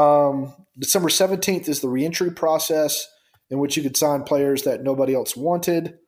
Um, 0.00 0.54
December 0.78 1.08
17th 1.08 1.68
is 1.68 1.80
the 1.80 1.88
reentry 1.88 2.30
process 2.30 3.06
in 3.50 3.58
which 3.58 3.76
you 3.76 3.82
could 3.82 3.96
sign 3.96 4.22
players 4.22 4.62
that 4.62 4.82
nobody 4.82 5.14
else 5.14 5.36
wanted. 5.36 5.98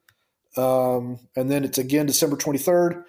Um, 0.56 1.18
and 1.36 1.50
then 1.50 1.64
it's 1.64 1.78
again 1.78 2.06
December 2.06 2.36
23rd. 2.36 3.04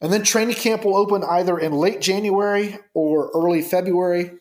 And 0.00 0.12
then 0.12 0.22
training 0.22 0.56
camp 0.56 0.84
will 0.84 0.96
open 0.96 1.22
either 1.22 1.58
in 1.58 1.72
late 1.72 2.00
January 2.00 2.78
or 2.94 3.30
early 3.34 3.62
February. 3.62 4.32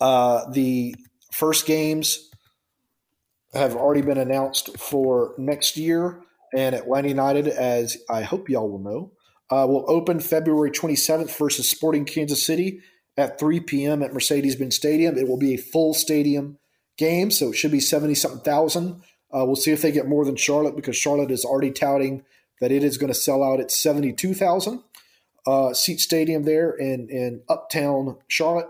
Uh, 0.00 0.50
the 0.50 0.96
first 1.32 1.66
games 1.66 2.30
have 3.52 3.76
already 3.76 4.02
been 4.02 4.18
announced 4.18 4.76
for 4.78 5.34
next 5.38 5.76
year. 5.76 6.22
And 6.54 6.74
Atlanta 6.74 7.08
United, 7.08 7.48
as 7.48 7.98
I 8.08 8.22
hope 8.22 8.48
y'all 8.48 8.70
will 8.70 8.78
know, 8.78 9.12
uh, 9.50 9.66
will 9.68 9.84
open 9.88 10.20
February 10.20 10.70
27th 10.70 11.36
versus 11.36 11.68
Sporting 11.68 12.04
Kansas 12.04 12.44
City 12.44 12.80
at 13.16 13.38
3 13.38 13.60
p.m. 13.60 14.02
at 14.02 14.12
Mercedes 14.12 14.56
Benz 14.56 14.76
Stadium. 14.76 15.16
It 15.16 15.28
will 15.28 15.38
be 15.38 15.54
a 15.54 15.58
full 15.58 15.94
stadium 15.94 16.58
game, 16.96 17.30
so 17.30 17.50
it 17.50 17.56
should 17.56 17.72
be 17.72 17.80
70 17.80 18.14
something 18.14 18.40
thousand. 18.40 19.02
Uh, 19.32 19.44
we'll 19.44 19.56
see 19.56 19.72
if 19.72 19.82
they 19.82 19.92
get 19.92 20.08
more 20.08 20.24
than 20.24 20.36
Charlotte 20.36 20.76
because 20.76 20.96
Charlotte 20.96 21.30
is 21.30 21.44
already 21.44 21.70
touting 21.70 22.24
that 22.60 22.72
it 22.72 22.82
is 22.82 22.98
going 22.98 23.12
to 23.12 23.18
sell 23.18 23.42
out 23.42 23.60
at 23.60 23.70
72,000 23.70 24.82
uh, 25.46 25.74
seat 25.74 26.00
stadium 26.00 26.44
there 26.44 26.70
in, 26.70 27.08
in 27.10 27.42
uptown 27.48 28.16
Charlotte. 28.28 28.68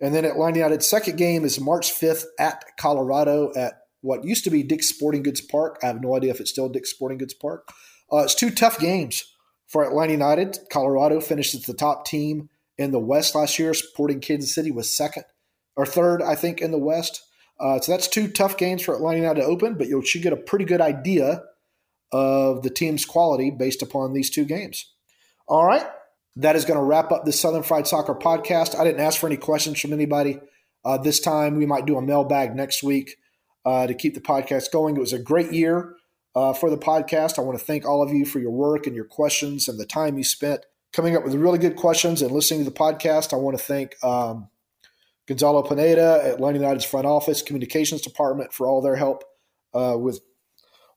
And 0.00 0.14
then 0.14 0.24
Atlanta 0.24 0.58
United's 0.58 0.86
second 0.86 1.16
game 1.16 1.44
is 1.44 1.60
March 1.60 1.90
5th 1.92 2.24
at 2.38 2.64
Colorado 2.78 3.52
at 3.56 3.84
what 4.00 4.24
used 4.24 4.44
to 4.44 4.50
be 4.50 4.62
Dick's 4.62 4.88
Sporting 4.88 5.22
Goods 5.22 5.40
Park. 5.40 5.78
I 5.82 5.86
have 5.86 6.02
no 6.02 6.14
idea 6.14 6.30
if 6.30 6.40
it's 6.40 6.50
still 6.50 6.68
Dick's 6.68 6.90
Sporting 6.90 7.18
Goods 7.18 7.34
Park. 7.34 7.68
Uh, 8.12 8.18
it's 8.18 8.34
two 8.34 8.50
tough 8.50 8.78
games 8.78 9.32
for 9.66 9.82
Atlanta 9.82 10.12
United. 10.12 10.58
Colorado 10.70 11.20
finishes 11.20 11.64
the 11.64 11.72
top 11.72 12.04
team 12.04 12.50
in 12.78 12.90
the 12.90 12.98
West 12.98 13.34
last 13.34 13.58
year. 13.58 13.74
Sporting 13.74 14.20
Kansas 14.20 14.54
City 14.54 14.70
was 14.70 14.94
second 14.94 15.24
or 15.76 15.86
third, 15.86 16.22
I 16.22 16.34
think, 16.34 16.60
in 16.60 16.70
the 16.70 16.78
West. 16.78 17.22
Uh, 17.60 17.78
so 17.80 17.92
that's 17.92 18.08
two 18.08 18.28
tough 18.28 18.56
games 18.56 18.82
for 18.82 18.94
Atlanta 18.94 19.34
to 19.34 19.44
open, 19.44 19.74
but 19.74 19.86
you 19.86 20.04
should 20.04 20.22
get 20.22 20.32
a 20.32 20.36
pretty 20.36 20.64
good 20.64 20.80
idea 20.80 21.42
of 22.12 22.62
the 22.62 22.70
team's 22.70 23.04
quality 23.04 23.50
based 23.50 23.82
upon 23.82 24.12
these 24.12 24.30
two 24.30 24.44
games. 24.44 24.92
All 25.46 25.64
right. 25.64 25.86
That 26.36 26.56
is 26.56 26.64
going 26.64 26.78
to 26.78 26.84
wrap 26.84 27.12
up 27.12 27.24
the 27.24 27.32
Southern 27.32 27.62
Fried 27.62 27.86
Soccer 27.86 28.14
podcast. 28.14 28.78
I 28.78 28.84
didn't 28.84 29.00
ask 29.00 29.20
for 29.20 29.26
any 29.26 29.36
questions 29.36 29.80
from 29.80 29.92
anybody 29.92 30.40
uh, 30.84 30.98
this 30.98 31.20
time. 31.20 31.56
We 31.56 31.66
might 31.66 31.86
do 31.86 31.96
a 31.96 32.02
mailbag 32.02 32.56
next 32.56 32.82
week 32.82 33.16
uh, 33.64 33.86
to 33.86 33.94
keep 33.94 34.14
the 34.14 34.20
podcast 34.20 34.72
going. 34.72 34.96
It 34.96 35.00
was 35.00 35.12
a 35.12 35.18
great 35.18 35.52
year 35.52 35.94
uh, 36.34 36.52
for 36.52 36.70
the 36.70 36.78
podcast. 36.78 37.38
I 37.38 37.42
want 37.42 37.58
to 37.58 37.64
thank 37.64 37.84
all 37.84 38.02
of 38.02 38.12
you 38.12 38.24
for 38.24 38.40
your 38.40 38.50
work 38.50 38.86
and 38.86 38.96
your 38.96 39.04
questions 39.04 39.68
and 39.68 39.78
the 39.78 39.86
time 39.86 40.18
you 40.18 40.24
spent 40.24 40.64
coming 40.94 41.16
up 41.16 41.24
with 41.24 41.34
really 41.34 41.58
good 41.58 41.74
questions 41.74 42.22
and 42.22 42.30
listening 42.30 42.60
to 42.64 42.70
the 42.70 42.76
podcast. 42.76 43.32
I 43.32 43.36
want 43.36 43.58
to 43.58 43.62
thank 43.62 44.02
um, 44.02 44.48
Gonzalo 45.26 45.62
Pineda 45.62 46.20
at 46.22 46.34
Atlanta 46.34 46.60
United's 46.60 46.84
front 46.84 47.04
office, 47.04 47.42
communications 47.42 48.00
department 48.00 48.52
for 48.52 48.68
all 48.68 48.80
their 48.80 48.94
help 48.94 49.24
uh, 49.74 49.96
with 49.98 50.20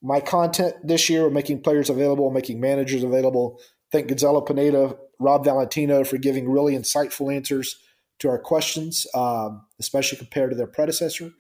my 0.02 0.20
content 0.20 0.76
this 0.84 1.10
year, 1.10 1.30
making 1.32 1.62
players 1.62 1.90
available, 1.90 2.30
making 2.30 2.60
managers 2.60 3.04
available. 3.04 3.60
Thank 3.92 4.08
Gonzalo 4.08 4.42
Pineda, 4.42 4.96
Rob 5.20 5.44
Valentino 5.44 6.04
for 6.04 6.18
giving 6.18 6.48
really 6.48 6.76
insightful 6.76 7.34
answers 7.34 7.82
to 8.20 8.30
our 8.30 8.38
questions, 8.38 9.08
um, 9.16 9.66
especially 9.80 10.20
compared 10.20 10.52
to 10.52 10.56
their 10.56 10.68
predecessor. 10.68 11.32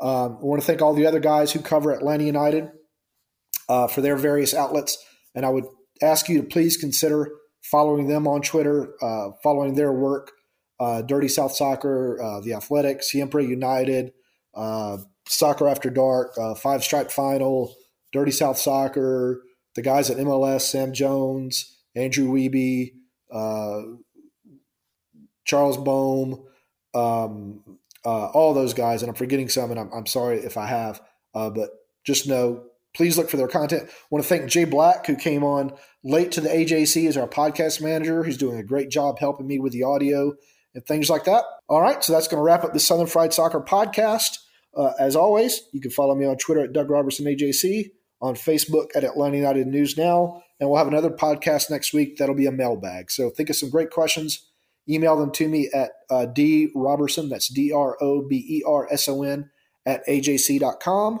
Um, 0.00 0.38
I 0.40 0.44
want 0.44 0.60
to 0.60 0.66
thank 0.66 0.82
all 0.82 0.94
the 0.94 1.06
other 1.06 1.20
guys 1.20 1.52
who 1.52 1.60
cover 1.60 1.92
Atlanta 1.92 2.24
United 2.24 2.70
uh, 3.68 3.86
for 3.86 4.00
their 4.00 4.16
various 4.16 4.52
outlets. 4.52 4.98
And 5.34 5.46
I 5.46 5.50
would 5.50 5.66
ask 6.02 6.28
you 6.28 6.40
to 6.40 6.46
please 6.46 6.76
consider 6.76 7.30
following 7.62 8.08
them 8.08 8.26
on 8.26 8.42
Twitter, 8.42 8.94
uh, 9.02 9.30
following 9.42 9.74
their 9.74 9.92
work. 9.92 10.32
Uh, 10.78 11.02
Dirty 11.02 11.28
South 11.28 11.52
Soccer, 11.52 12.18
uh, 12.22 12.40
The 12.40 12.54
Athletic, 12.54 13.02
Siempre 13.02 13.44
United, 13.44 14.12
uh, 14.54 14.96
Soccer 15.28 15.68
After 15.68 15.90
Dark, 15.90 16.32
uh, 16.38 16.54
Five 16.54 16.82
Stripe 16.82 17.10
Final, 17.10 17.76
Dirty 18.12 18.30
South 18.30 18.56
Soccer, 18.56 19.42
the 19.74 19.82
guys 19.82 20.08
at 20.08 20.16
MLS, 20.16 20.62
Sam 20.62 20.94
Jones, 20.94 21.78
Andrew 21.94 22.28
Wiebe, 22.28 22.92
Charles 25.44 25.76
Boehm, 25.76 26.46
um, 26.94 27.78
all 28.02 28.54
those 28.54 28.72
guys. 28.72 29.02
And 29.02 29.10
I'm 29.10 29.16
forgetting 29.16 29.50
some, 29.50 29.70
and 29.70 29.78
I'm, 29.78 29.92
I'm 29.92 30.06
sorry 30.06 30.38
if 30.38 30.56
I 30.56 30.66
have, 30.66 31.02
but 31.34 31.68
just 32.04 32.26
know 32.26 32.69
please 32.94 33.16
look 33.16 33.30
for 33.30 33.36
their 33.36 33.48
content. 33.48 33.88
I 33.88 33.92
want 34.10 34.24
to 34.24 34.28
thank 34.28 34.50
Jay 34.50 34.64
Black, 34.64 35.06
who 35.06 35.16
came 35.16 35.44
on 35.44 35.72
late 36.02 36.32
to 36.32 36.40
the 36.40 36.48
AJC 36.48 37.08
as 37.08 37.16
our 37.16 37.28
podcast 37.28 37.80
manager. 37.80 38.24
He's 38.24 38.36
doing 38.36 38.58
a 38.58 38.64
great 38.64 38.90
job 38.90 39.18
helping 39.18 39.46
me 39.46 39.58
with 39.58 39.72
the 39.72 39.82
audio 39.82 40.34
and 40.74 40.84
things 40.84 41.10
like 41.10 41.24
that. 41.24 41.44
All 41.68 41.80
right, 41.80 42.02
so 42.02 42.12
that's 42.12 42.28
going 42.28 42.38
to 42.38 42.44
wrap 42.44 42.64
up 42.64 42.72
the 42.72 42.80
Southern 42.80 43.06
Fried 43.06 43.32
Soccer 43.32 43.60
podcast. 43.60 44.38
Uh, 44.76 44.92
as 44.98 45.16
always, 45.16 45.62
you 45.72 45.80
can 45.80 45.90
follow 45.90 46.14
me 46.14 46.26
on 46.26 46.36
Twitter 46.36 46.64
at 46.64 46.72
Doug 46.72 46.90
Roberson 46.90 47.26
AJC, 47.26 47.90
on 48.20 48.34
Facebook 48.34 48.88
at 48.94 49.04
Atlanta 49.04 49.36
United 49.36 49.66
News 49.66 49.96
Now, 49.96 50.42
and 50.58 50.68
we'll 50.68 50.78
have 50.78 50.88
another 50.88 51.10
podcast 51.10 51.70
next 51.70 51.92
week 51.92 52.18
that'll 52.18 52.34
be 52.34 52.46
a 52.46 52.52
mailbag. 52.52 53.10
So 53.10 53.30
think 53.30 53.50
of 53.50 53.56
some 53.56 53.70
great 53.70 53.90
questions. 53.90 54.46
Email 54.88 55.16
them 55.16 55.30
to 55.32 55.48
me 55.48 55.70
at 55.74 55.92
uh, 56.08 56.26
D 56.26 56.70
Roberson, 56.74 57.28
that's 57.28 57.48
D 57.48 57.72
R 57.72 57.96
O 58.00 58.22
B 58.22 58.36
E 58.48 58.62
R 58.66 58.88
S 58.90 59.08
O 59.08 59.22
N, 59.22 59.50
at 59.86 60.06
AJC.com 60.06 61.20